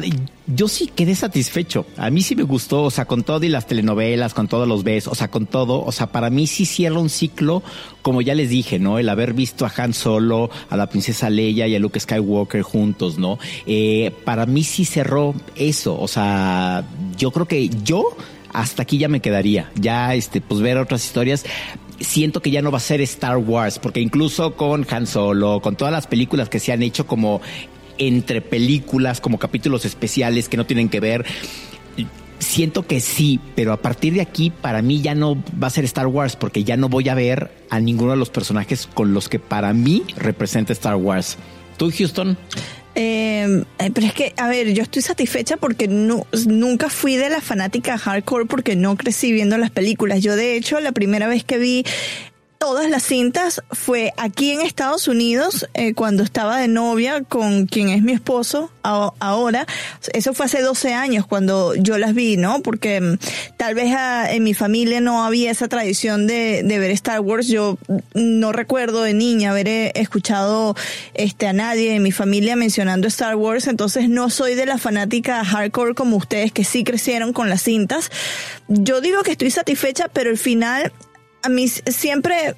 yo 0.47 0.69
sí 0.69 0.87
quedé 0.87 1.15
satisfecho. 1.15 1.85
A 1.97 2.09
mí 2.09 2.21
sí 2.21 2.33
me 2.35 2.43
gustó, 2.43 2.83
o 2.83 2.91
sea, 2.91 3.05
con 3.05 3.23
todo 3.23 3.43
y 3.43 3.49
las 3.49 3.67
telenovelas, 3.67 4.33
con 4.33 4.47
todos 4.47 4.67
los 4.67 4.85
besos, 4.85 5.11
o 5.11 5.15
sea, 5.15 5.29
con 5.29 5.47
todo, 5.47 5.83
o 5.83 5.91
sea, 5.91 6.07
para 6.07 6.29
mí 6.29 6.47
sí 6.47 6.65
cierra 6.65 6.99
un 6.99 7.09
ciclo, 7.09 7.61
como 8.01 8.21
ya 8.21 8.33
les 8.35 8.49
dije, 8.49 8.79
¿no? 8.79 8.97
El 8.97 9.09
haber 9.09 9.33
visto 9.33 9.65
a 9.65 9.73
Han 9.75 9.93
Solo, 9.93 10.49
a 10.69 10.77
la 10.77 10.87
princesa 10.87 11.29
Leia 11.29 11.67
y 11.67 11.75
a 11.75 11.79
Luke 11.79 11.99
Skywalker 11.99 12.61
juntos, 12.61 13.17
¿no? 13.17 13.37
Eh, 13.65 14.13
para 14.23 14.45
mí 14.45 14.63
sí 14.63 14.85
cerró 14.85 15.35
eso, 15.57 15.99
o 15.99 16.07
sea, 16.07 16.85
yo 17.17 17.31
creo 17.31 17.47
que 17.47 17.69
yo 17.83 18.15
hasta 18.53 18.83
aquí 18.83 18.97
ya 18.97 19.09
me 19.09 19.19
quedaría, 19.19 19.71
ya 19.75 20.15
este, 20.15 20.39
pues 20.39 20.61
ver 20.61 20.77
otras 20.77 21.03
historias 21.03 21.45
siento 21.99 22.41
que 22.41 22.51
ya 22.51 22.61
no 22.61 22.71
va 22.71 22.77
a 22.77 22.81
ser 22.81 23.01
Star 23.01 23.37
Wars, 23.37 23.79
porque 23.79 24.01
incluso 24.01 24.55
con 24.55 24.85
Han 24.89 25.07
Solo, 25.07 25.61
con 25.61 25.75
todas 25.75 25.93
las 25.93 26.07
películas 26.07 26.49
que 26.49 26.59
se 26.59 26.71
han 26.71 26.83
hecho 26.83 27.07
como 27.07 27.41
entre 27.97 28.41
películas, 28.41 29.21
como 29.21 29.37
capítulos 29.37 29.85
especiales 29.85 30.49
que 30.49 30.57
no 30.57 30.65
tienen 30.65 30.89
que 30.89 30.99
ver. 30.99 31.25
Siento 32.39 32.85
que 32.85 32.99
sí, 32.99 33.39
pero 33.55 33.71
a 33.73 33.81
partir 33.81 34.13
de 34.13 34.21
aquí 34.21 34.49
para 34.49 34.81
mí 34.81 35.01
ya 35.01 35.15
no 35.15 35.41
va 35.61 35.67
a 35.67 35.69
ser 35.69 35.85
Star 35.85 36.07
Wars 36.07 36.35
porque 36.35 36.63
ya 36.63 36.77
no 36.77 36.89
voy 36.89 37.09
a 37.09 37.15
ver 37.15 37.51
a 37.69 37.79
ninguno 37.79 38.11
de 38.11 38.17
los 38.17 38.29
personajes 38.29 38.87
con 38.93 39.13
los 39.13 39.29
que 39.29 39.39
para 39.39 39.73
mí 39.73 40.03
representa 40.17 40.73
Star 40.73 40.95
Wars. 40.95 41.37
¿Tú, 41.77 41.91
Houston? 41.97 42.37
Eh, 42.95 43.63
pero 43.93 44.07
es 44.07 44.13
que, 44.13 44.33
a 44.37 44.47
ver, 44.47 44.73
yo 44.73 44.83
estoy 44.83 45.01
satisfecha 45.01 45.57
porque 45.57 45.87
no, 45.87 46.25
nunca 46.47 46.89
fui 46.89 47.17
de 47.17 47.29
la 47.29 47.41
fanática 47.41 47.97
hardcore 47.97 48.45
porque 48.45 48.75
no 48.77 48.95
crecí 48.95 49.33
viendo 49.33 49.57
las 49.57 49.69
películas. 49.69 50.21
Yo, 50.21 50.35
de 50.35 50.55
hecho, 50.55 50.79
la 50.79 50.93
primera 50.93 51.27
vez 51.27 51.43
que 51.43 51.57
vi 51.57 51.85
todas 52.57 52.89
las 52.89 53.03
cintas 53.03 53.61
fue 53.71 54.13
aquí 54.17 54.51
en 54.51 54.61
Estados 54.61 55.07
Unidos 55.07 55.67
eh, 55.73 55.93
cuando 55.93 56.23
estaba 56.23 56.59
de 56.59 56.67
novia 56.67 57.21
con 57.21 57.67
quien 57.67 57.89
es 57.89 58.01
mi 58.01 58.13
esposo 58.13 58.71
ahora. 58.83 59.65
Eso 60.13 60.33
fue 60.33 60.45
hace 60.45 60.61
12 60.61 60.93
años 60.93 61.25
cuando 61.25 61.75
yo 61.75 61.97
las 61.97 62.13
vi, 62.13 62.37
¿no? 62.37 62.61
Porque 62.61 63.01
mm, 63.01 63.17
tal 63.57 63.75
vez 63.75 63.93
ah, 63.95 64.27
en 64.31 64.43
mi 64.43 64.53
familia 64.53 65.01
no 65.01 65.25
había 65.25 65.51
esa 65.51 65.67
tradición 65.67 66.27
de, 66.27 66.63
de, 66.63 66.79
ver 66.79 66.91
Star 66.91 67.19
Wars. 67.19 67.47
Yo 67.47 67.77
no 68.13 68.51
recuerdo 68.51 69.01
de 69.01 69.13
niña 69.13 69.51
haber 69.51 69.67
eh, 69.67 69.91
escuchado 69.95 70.75
este, 71.13 71.47
a 71.47 71.53
nadie 71.53 71.95
en 71.95 72.03
mi 72.03 72.11
familia 72.11 72.55
mencionando 72.55 73.07
Star 73.07 73.35
Wars. 73.35 73.67
Entonces 73.67 74.09
no 74.09 74.29
soy 74.29 74.55
de 74.55 74.65
la 74.65 74.77
fanática 74.77 75.43
hardcore 75.43 75.95
como 75.95 76.17
ustedes 76.17 76.51
que 76.51 76.63
sí 76.63 76.83
crecieron 76.83 77.33
con 77.33 77.49
las 77.49 77.63
cintas. 77.63 78.11
Yo 78.67 79.01
digo 79.01 79.23
que 79.23 79.31
estoy 79.31 79.51
satisfecha, 79.51 80.09
pero 80.11 80.29
el 80.29 80.37
final 80.37 80.91
a 81.45 81.49
mí 81.49 81.67
siempre, 81.67 82.55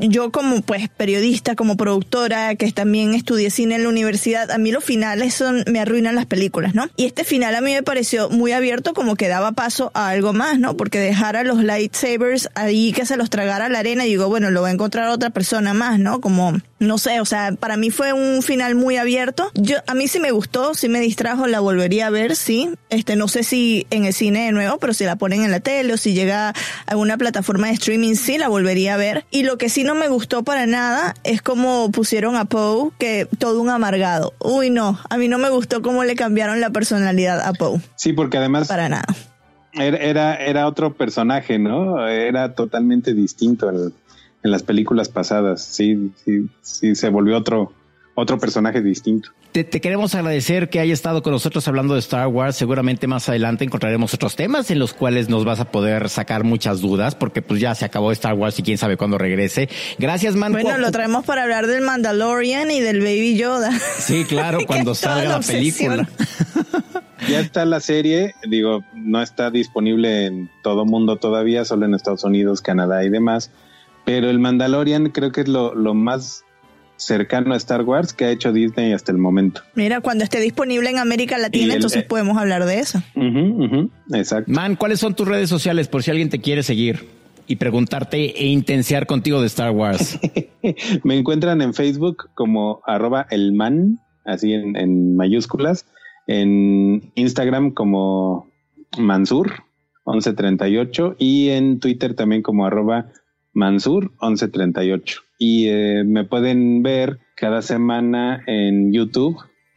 yo 0.00 0.32
como 0.32 0.60
pues 0.62 0.88
periodista, 0.88 1.54
como 1.54 1.76
productora, 1.76 2.56
que 2.56 2.72
también 2.72 3.14
estudié 3.14 3.48
cine 3.48 3.76
en 3.76 3.84
la 3.84 3.88
universidad, 3.88 4.50
a 4.50 4.58
mí 4.58 4.72
los 4.72 4.82
finales 4.82 5.34
son, 5.34 5.62
me 5.70 5.78
arruinan 5.78 6.16
las 6.16 6.26
películas, 6.26 6.74
¿no? 6.74 6.88
Y 6.96 7.04
este 7.04 7.22
final 7.22 7.54
a 7.54 7.60
mí 7.60 7.72
me 7.72 7.84
pareció 7.84 8.30
muy 8.30 8.50
abierto, 8.50 8.92
como 8.92 9.14
que 9.14 9.28
daba 9.28 9.52
paso 9.52 9.92
a 9.94 10.08
algo 10.08 10.32
más, 10.32 10.58
¿no? 10.58 10.76
Porque 10.76 10.98
dejar 10.98 11.36
a 11.36 11.44
los 11.44 11.62
lightsabers 11.62 12.48
ahí 12.56 12.92
que 12.92 13.06
se 13.06 13.16
los 13.16 13.30
tragara 13.30 13.68
la 13.68 13.78
arena 13.78 14.04
y 14.04 14.08
digo, 14.08 14.28
bueno, 14.28 14.50
lo 14.50 14.62
va 14.62 14.68
a 14.68 14.72
encontrar 14.72 15.10
otra 15.10 15.30
persona 15.30 15.72
más, 15.72 16.00
¿no? 16.00 16.20
Como, 16.20 16.58
no 16.80 16.98
sé, 16.98 17.20
o 17.20 17.24
sea, 17.24 17.52
para 17.52 17.76
mí 17.76 17.90
fue 17.90 18.12
un 18.12 18.42
final 18.42 18.74
muy 18.74 18.96
abierto. 18.96 19.52
Yo, 19.54 19.76
a 19.86 19.94
mí 19.94 20.08
sí 20.08 20.18
me 20.18 20.32
gustó, 20.32 20.74
sí 20.74 20.88
me 20.88 20.98
distrajo, 20.98 21.46
la 21.46 21.60
volvería 21.60 22.08
a 22.08 22.10
ver, 22.10 22.34
sí. 22.34 22.70
Este, 22.90 23.14
no 23.14 23.28
sé 23.28 23.44
si 23.44 23.86
en 23.90 24.06
el 24.06 24.12
cine 24.12 24.46
de 24.46 24.52
nuevo, 24.52 24.78
pero 24.78 24.92
si 24.92 25.04
la 25.04 25.14
ponen 25.14 25.44
en 25.44 25.52
la 25.52 25.60
tele 25.60 25.92
o 25.92 25.96
si 25.96 26.14
llega 26.14 26.48
a 26.48 26.54
alguna 26.86 27.16
plataforma 27.16 27.68
de 27.68 27.74
streaming 27.74 28.14
sí 28.24 28.38
la 28.38 28.48
volvería 28.48 28.94
a 28.94 28.96
ver. 28.96 29.24
Y 29.30 29.44
lo 29.44 29.58
que 29.58 29.68
sí 29.68 29.84
no 29.84 29.94
me 29.94 30.08
gustó 30.08 30.42
para 30.42 30.66
nada 30.66 31.14
es 31.22 31.42
como 31.42 31.90
pusieron 31.92 32.36
a 32.36 32.46
Poe, 32.46 32.90
que 32.98 33.28
todo 33.38 33.60
un 33.60 33.68
amargado. 33.68 34.32
Uy, 34.40 34.70
no, 34.70 34.98
a 35.08 35.16
mí 35.16 35.28
no 35.28 35.38
me 35.38 35.50
gustó 35.50 35.82
cómo 35.82 36.04
le 36.04 36.16
cambiaron 36.16 36.60
la 36.60 36.70
personalidad 36.70 37.40
a 37.40 37.52
Poe. 37.52 37.80
Sí, 37.96 38.12
porque 38.12 38.38
además... 38.38 38.66
Para 38.66 38.88
nada. 38.88 39.06
Era, 39.72 40.36
era, 40.36 40.68
otro 40.68 40.94
personaje, 40.94 41.58
¿no? 41.58 42.06
Era 42.06 42.54
totalmente 42.54 43.12
distinto 43.12 43.68
en, 43.70 43.92
en 44.44 44.50
las 44.50 44.62
películas 44.62 45.08
pasadas. 45.08 45.64
Sí, 45.64 46.12
sí, 46.24 46.48
sí, 46.62 46.94
se 46.94 47.08
volvió 47.08 47.36
otro, 47.36 47.72
otro 48.14 48.38
personaje 48.38 48.80
distinto. 48.80 49.30
Te, 49.52 49.66
queremos 49.66 50.14
agradecer 50.14 50.68
que 50.68 50.80
haya 50.80 50.92
estado 50.92 51.22
con 51.22 51.32
nosotros 51.32 51.66
hablando 51.68 51.94
de 51.94 52.00
Star 52.00 52.28
Wars. 52.28 52.56
Seguramente 52.56 53.06
más 53.06 53.28
adelante 53.28 53.64
encontraremos 53.64 54.14
otros 54.14 54.36
temas 54.36 54.70
en 54.70 54.78
los 54.78 54.94
cuales 54.94 55.28
nos 55.28 55.44
vas 55.44 55.60
a 55.60 55.70
poder 55.70 56.08
sacar 56.08 56.44
muchas 56.44 56.80
dudas, 56.80 57.14
porque 57.14 57.42
pues 57.42 57.60
ya 57.60 57.74
se 57.74 57.84
acabó 57.84 58.12
Star 58.12 58.34
Wars 58.34 58.58
y 58.58 58.62
quién 58.62 58.78
sabe 58.78 58.96
cuándo 58.96 59.18
regrese. 59.18 59.68
Gracias, 59.98 60.36
man. 60.36 60.52
Bueno, 60.52 60.78
lo 60.78 60.90
traemos 60.92 61.24
para 61.24 61.42
hablar 61.42 61.66
del 61.66 61.82
Mandalorian 61.82 62.70
y 62.70 62.80
del 62.80 63.00
Baby 63.00 63.36
Yoda. 63.36 63.70
Sí, 63.98 64.24
claro, 64.24 64.60
cuando 64.66 64.94
salga 64.94 65.38
la 65.38 65.40
película. 65.40 66.08
ya 67.28 67.40
está 67.40 67.64
la 67.64 67.80
serie, 67.80 68.34
digo, 68.48 68.84
no 68.94 69.22
está 69.22 69.50
disponible 69.50 70.26
en 70.26 70.50
todo 70.62 70.84
mundo 70.84 71.16
todavía, 71.16 71.64
solo 71.64 71.86
en 71.86 71.94
Estados 71.94 72.24
Unidos, 72.24 72.60
Canadá 72.60 73.04
y 73.04 73.10
demás. 73.10 73.50
Pero 74.04 74.30
el 74.30 74.38
Mandalorian 74.38 75.10
creo 75.10 75.32
que 75.32 75.40
es 75.40 75.48
lo, 75.48 75.74
lo 75.74 75.94
más 75.94 76.44
cercano 77.04 77.54
a 77.54 77.56
Star 77.56 77.82
Wars 77.82 78.12
que 78.12 78.24
ha 78.24 78.30
hecho 78.30 78.52
Disney 78.52 78.92
hasta 78.92 79.12
el 79.12 79.18
momento. 79.18 79.62
Mira, 79.74 80.00
cuando 80.00 80.24
esté 80.24 80.40
disponible 80.40 80.90
en 80.90 80.98
América 80.98 81.38
Latina, 81.38 81.74
entonces 81.74 82.02
eh, 82.02 82.06
podemos 82.08 82.36
hablar 82.36 82.64
de 82.64 82.80
eso. 82.80 83.02
exacto. 84.12 84.50
Man, 84.50 84.76
¿cuáles 84.76 85.00
son 85.00 85.14
tus 85.14 85.28
redes 85.28 85.48
sociales 85.48 85.88
por 85.88 86.02
si 86.02 86.10
alguien 86.10 86.30
te 86.30 86.40
quiere 86.40 86.62
seguir 86.62 87.08
y 87.46 87.56
preguntarte 87.56 88.40
e 88.40 88.46
intensear 88.46 89.06
contigo 89.06 89.40
de 89.40 89.46
Star 89.46 89.70
Wars? 89.70 90.18
Me 91.04 91.16
encuentran 91.16 91.60
en 91.62 91.74
Facebook 91.74 92.30
como 92.34 92.80
arroba 92.86 93.26
elman, 93.30 94.00
así 94.24 94.52
en, 94.52 94.76
en 94.76 95.16
mayúsculas, 95.16 95.86
en 96.26 97.12
Instagram 97.14 97.72
como 97.72 98.50
Mansur 98.98 99.64
1138 100.06 101.16
y 101.18 101.50
en 101.50 101.80
Twitter 101.80 102.14
también 102.14 102.42
como 102.42 102.66
arroba 102.66 103.06
Mansur 103.52 104.10
1138 104.20 105.23
y 105.38 105.68
eh, 105.68 106.04
me 106.04 106.24
pueden 106.24 106.82
ver 106.82 107.18
cada 107.36 107.62
semana 107.62 108.42
en 108.46 108.92
YouTube 108.92 109.36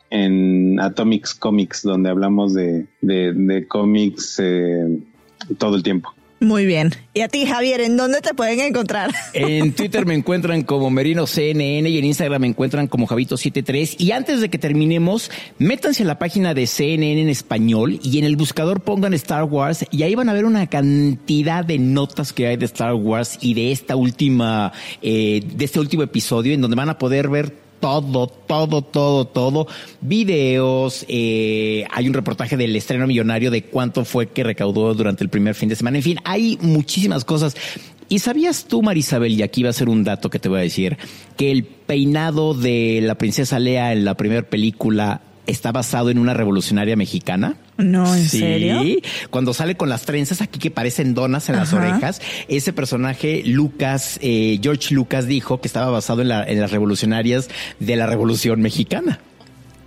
en 0.09 0.79
Atomics 0.79 1.33
Comics, 1.35 1.83
donde 1.83 2.09
hablamos 2.09 2.53
de, 2.53 2.87
de, 3.01 3.67
cómics 3.67 4.39
eh, 4.39 4.99
todo 5.57 5.75
el 5.75 5.83
tiempo. 5.83 6.13
Muy 6.39 6.67
bien. 6.67 6.93
Y 7.15 7.21
a 7.21 7.27
ti, 7.29 7.47
Javier, 7.47 7.81
¿en 7.81 7.97
dónde 7.97 8.21
te 8.21 8.35
pueden 8.35 8.59
encontrar? 8.59 9.11
En 9.33 9.71
Twitter 9.75 10.05
me 10.05 10.13
encuentran 10.13 10.61
como 10.61 10.91
Merino 10.91 11.25
CNN 11.25 11.89
y 11.89 11.97
en 11.97 12.05
Instagram 12.05 12.41
me 12.41 12.47
encuentran 12.47 12.87
como 12.87 13.07
Javito73. 13.07 13.95
Y 13.97 14.11
antes 14.11 14.39
de 14.39 14.49
que 14.49 14.59
terminemos, 14.59 15.31
métanse 15.57 16.03
a 16.03 16.05
la 16.05 16.19
página 16.19 16.53
de 16.53 16.67
CNN 16.67 17.21
en 17.21 17.29
español 17.29 17.99
y 18.03 18.19
en 18.19 18.25
el 18.25 18.35
buscador 18.35 18.81
pongan 18.81 19.15
Star 19.15 19.45
Wars 19.45 19.85
y 19.89 20.03
ahí 20.03 20.13
van 20.13 20.29
a 20.29 20.33
ver 20.33 20.45
una 20.45 20.67
cantidad 20.67 21.65
de 21.65 21.79
notas 21.79 22.33
que 22.33 22.47
hay 22.47 22.57
de 22.57 22.65
Star 22.65 22.93
Wars 22.93 23.39
y 23.41 23.55
de 23.55 23.71
esta 23.71 23.95
última, 23.95 24.71
eh, 25.01 25.41
de 25.43 25.65
este 25.65 25.79
último 25.79 26.03
episodio 26.03 26.53
en 26.53 26.61
donde 26.61 26.75
van 26.75 26.89
a 26.89 26.99
poder 26.99 27.29
ver 27.29 27.66
todo, 27.79 28.27
todo, 28.27 28.81
todo, 28.81 29.25
todo. 29.25 29.67
Videos, 30.01 31.05
eh, 31.07 31.85
hay 31.91 32.07
un 32.07 32.13
reportaje 32.13 32.57
del 32.57 32.75
estreno 32.75 33.07
millonario 33.07 33.51
de 33.51 33.63
cuánto 33.63 34.05
fue 34.05 34.27
que 34.27 34.43
recaudó 34.43 34.93
durante 34.93 35.23
el 35.23 35.29
primer 35.29 35.55
fin 35.55 35.69
de 35.69 35.75
semana. 35.75 35.97
En 35.97 36.03
fin, 36.03 36.19
hay 36.23 36.57
muchísimas 36.61 37.25
cosas. 37.25 37.55
¿Y 38.09 38.19
sabías 38.19 38.65
tú, 38.65 38.81
Marisabel, 38.81 39.33
y 39.33 39.43
aquí 39.43 39.63
va 39.63 39.69
a 39.69 39.73
ser 39.73 39.89
un 39.89 40.03
dato 40.03 40.29
que 40.29 40.39
te 40.39 40.47
voy 40.47 40.59
a 40.59 40.63
decir, 40.63 40.97
que 41.35 41.51
el 41.51 41.65
peinado 41.65 42.53
de 42.53 42.99
la 43.03 43.15
princesa 43.15 43.59
Lea 43.59 43.91
en 43.91 44.05
la 44.05 44.15
primera 44.15 44.43
película 44.43 45.21
está 45.45 45.71
basado 45.71 46.09
en 46.09 46.17
una 46.17 46.33
revolucionaria 46.33 46.95
mexicana. 46.95 47.57
No, 47.77 48.15
¿en 48.15 48.27
sí. 48.27 48.39
serio? 48.39 48.81
Cuando 49.29 49.53
sale 49.53 49.75
con 49.77 49.89
las 49.89 50.03
trenzas 50.03 50.41
aquí 50.41 50.59
que 50.59 50.71
parecen 50.71 51.13
donas 51.13 51.47
en 51.49 51.55
las 51.57 51.73
orejas, 51.73 52.21
ese 52.47 52.73
personaje, 52.73 53.43
Lucas, 53.45 54.17
eh, 54.21 54.59
George 54.61 54.93
Lucas 54.95 55.27
dijo 55.27 55.61
que 55.61 55.67
estaba 55.67 55.91
basado 55.91 56.21
en, 56.21 56.29
la- 56.29 56.43
en 56.43 56.59
las 56.59 56.71
revolucionarias 56.71 57.49
de 57.79 57.95
la 57.95 58.07
Revolución 58.07 58.61
Mexicana. 58.61 59.19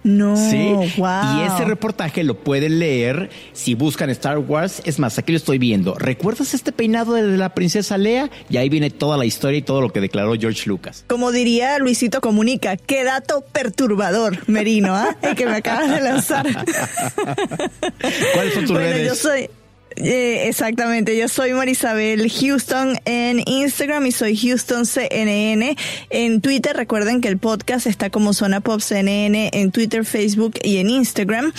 No, 0.02 0.34
Sí. 0.36 0.72
wow. 0.96 1.38
Y 1.38 1.42
ese 1.46 1.64
reportaje 1.66 2.24
lo 2.24 2.34
pueden 2.38 2.78
leer 2.78 3.28
si 3.52 3.74
buscan 3.74 4.08
Star 4.10 4.38
Wars. 4.38 4.80
Es 4.84 4.98
más, 4.98 5.18
aquí 5.18 5.32
lo 5.32 5.36
estoy 5.36 5.58
viendo. 5.58 5.94
¿Recuerdas 5.94 6.54
este 6.54 6.72
peinado 6.72 7.12
de 7.14 7.36
la 7.36 7.54
princesa 7.54 7.98
Lea? 7.98 8.30
Y 8.48 8.56
ahí 8.56 8.68
viene 8.70 8.90
toda 8.90 9.16
la 9.18 9.26
historia 9.26 9.58
y 9.58 9.62
todo 9.62 9.80
lo 9.82 9.92
que 9.92 10.00
declaró 10.00 10.34
George 10.38 10.62
Lucas. 10.68 11.04
Como 11.06 11.32
diría 11.32 11.78
Luisito 11.78 12.20
Comunica, 12.20 12.76
qué 12.78 13.04
dato 13.04 13.44
perturbador, 13.52 14.38
Merino, 14.48 14.94
¿ah? 14.94 15.16
El 15.22 15.34
que 15.36 15.44
me 15.46 15.56
acabas 15.56 15.90
de 15.90 16.00
lanzar. 16.00 16.46
¿Cuáles 18.34 18.54
son 18.54 18.62
tus 18.64 18.72
bueno, 18.72 18.90
redes? 18.90 19.08
yo 19.08 19.14
soy... 19.14 19.50
eh, 19.96 20.48
exactamente, 20.48 21.16
yo 21.16 21.28
soy 21.28 21.52
Marisabel 21.52 22.30
Houston 22.30 22.98
en 23.04 23.42
Instagram 23.46 24.06
y 24.06 24.12
soy 24.12 24.36
Houston 24.36 24.86
CNN 24.86 25.76
en 26.10 26.40
Twitter. 26.40 26.76
Recuerden 26.76 27.20
que 27.20 27.28
el 27.28 27.38
podcast 27.38 27.86
está 27.86 28.10
como 28.10 28.32
Zona 28.32 28.60
Pop 28.60 28.80
CNN 28.80 29.50
en 29.52 29.70
Twitter, 29.72 30.04
Facebook 30.04 30.54
y 30.62 30.78
en 30.78 30.90
Instagram. 30.90 31.52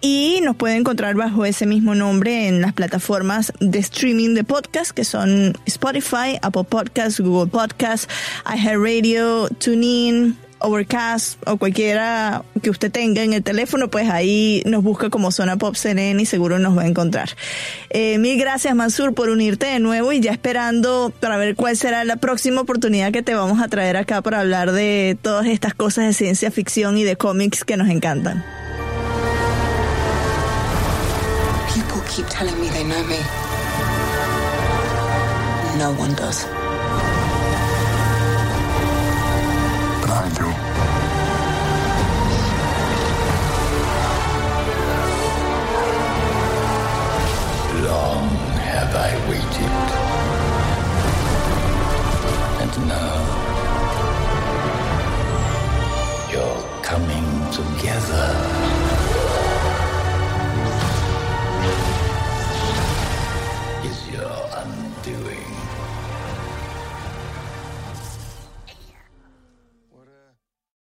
Y 0.00 0.40
nos 0.42 0.56
pueden 0.56 0.78
encontrar 0.78 1.14
bajo 1.14 1.44
ese 1.44 1.66
mismo 1.66 1.94
nombre 1.94 2.48
en 2.48 2.60
las 2.60 2.72
plataformas 2.72 3.52
de 3.60 3.78
streaming 3.78 4.34
de 4.34 4.44
podcast 4.44 4.90
que 4.90 5.04
son 5.04 5.56
Spotify, 5.66 6.38
Apple 6.42 6.64
Podcasts, 6.64 7.20
Google 7.20 7.50
Podcasts, 7.50 8.08
iHeartRadio, 8.46 9.48
TuneIn, 9.48 10.36
Overcast 10.66 11.38
o 11.46 11.56
cualquiera 11.56 12.44
que 12.62 12.70
usted 12.70 12.90
tenga 12.90 13.22
en 13.22 13.32
el 13.32 13.42
teléfono, 13.42 13.88
pues 13.88 14.10
ahí 14.10 14.62
nos 14.66 14.82
busca 14.82 15.10
como 15.10 15.30
Zona 15.30 15.56
Pop 15.56 15.76
CNN 15.76 16.20
y 16.20 16.26
seguro 16.26 16.58
nos 16.58 16.76
va 16.76 16.82
a 16.82 16.86
encontrar. 16.86 17.30
Eh, 17.90 18.18
mil 18.18 18.38
gracias 18.38 18.74
Mansur 18.74 19.14
por 19.14 19.30
unirte 19.30 19.66
de 19.66 19.78
nuevo 19.78 20.12
y 20.12 20.20
ya 20.20 20.32
esperando 20.32 21.12
para 21.20 21.36
ver 21.36 21.54
cuál 21.54 21.76
será 21.76 22.04
la 22.04 22.16
próxima 22.16 22.60
oportunidad 22.60 23.12
que 23.12 23.22
te 23.22 23.34
vamos 23.34 23.62
a 23.62 23.68
traer 23.68 23.96
acá 23.96 24.22
para 24.22 24.40
hablar 24.40 24.72
de 24.72 25.16
todas 25.22 25.46
estas 25.46 25.74
cosas 25.74 26.06
de 26.06 26.12
ciencia 26.12 26.50
ficción 26.50 26.98
y 26.98 27.04
de 27.04 27.16
cómics 27.16 27.64
que 27.64 27.76
nos 27.76 27.88
encantan. 27.88 28.44
People 31.74 32.02
keep 32.08 32.26
telling 32.28 32.58
me 32.60 32.68
they 32.70 32.84
know 32.84 33.04
me. 33.04 33.18
No. 35.78 36.55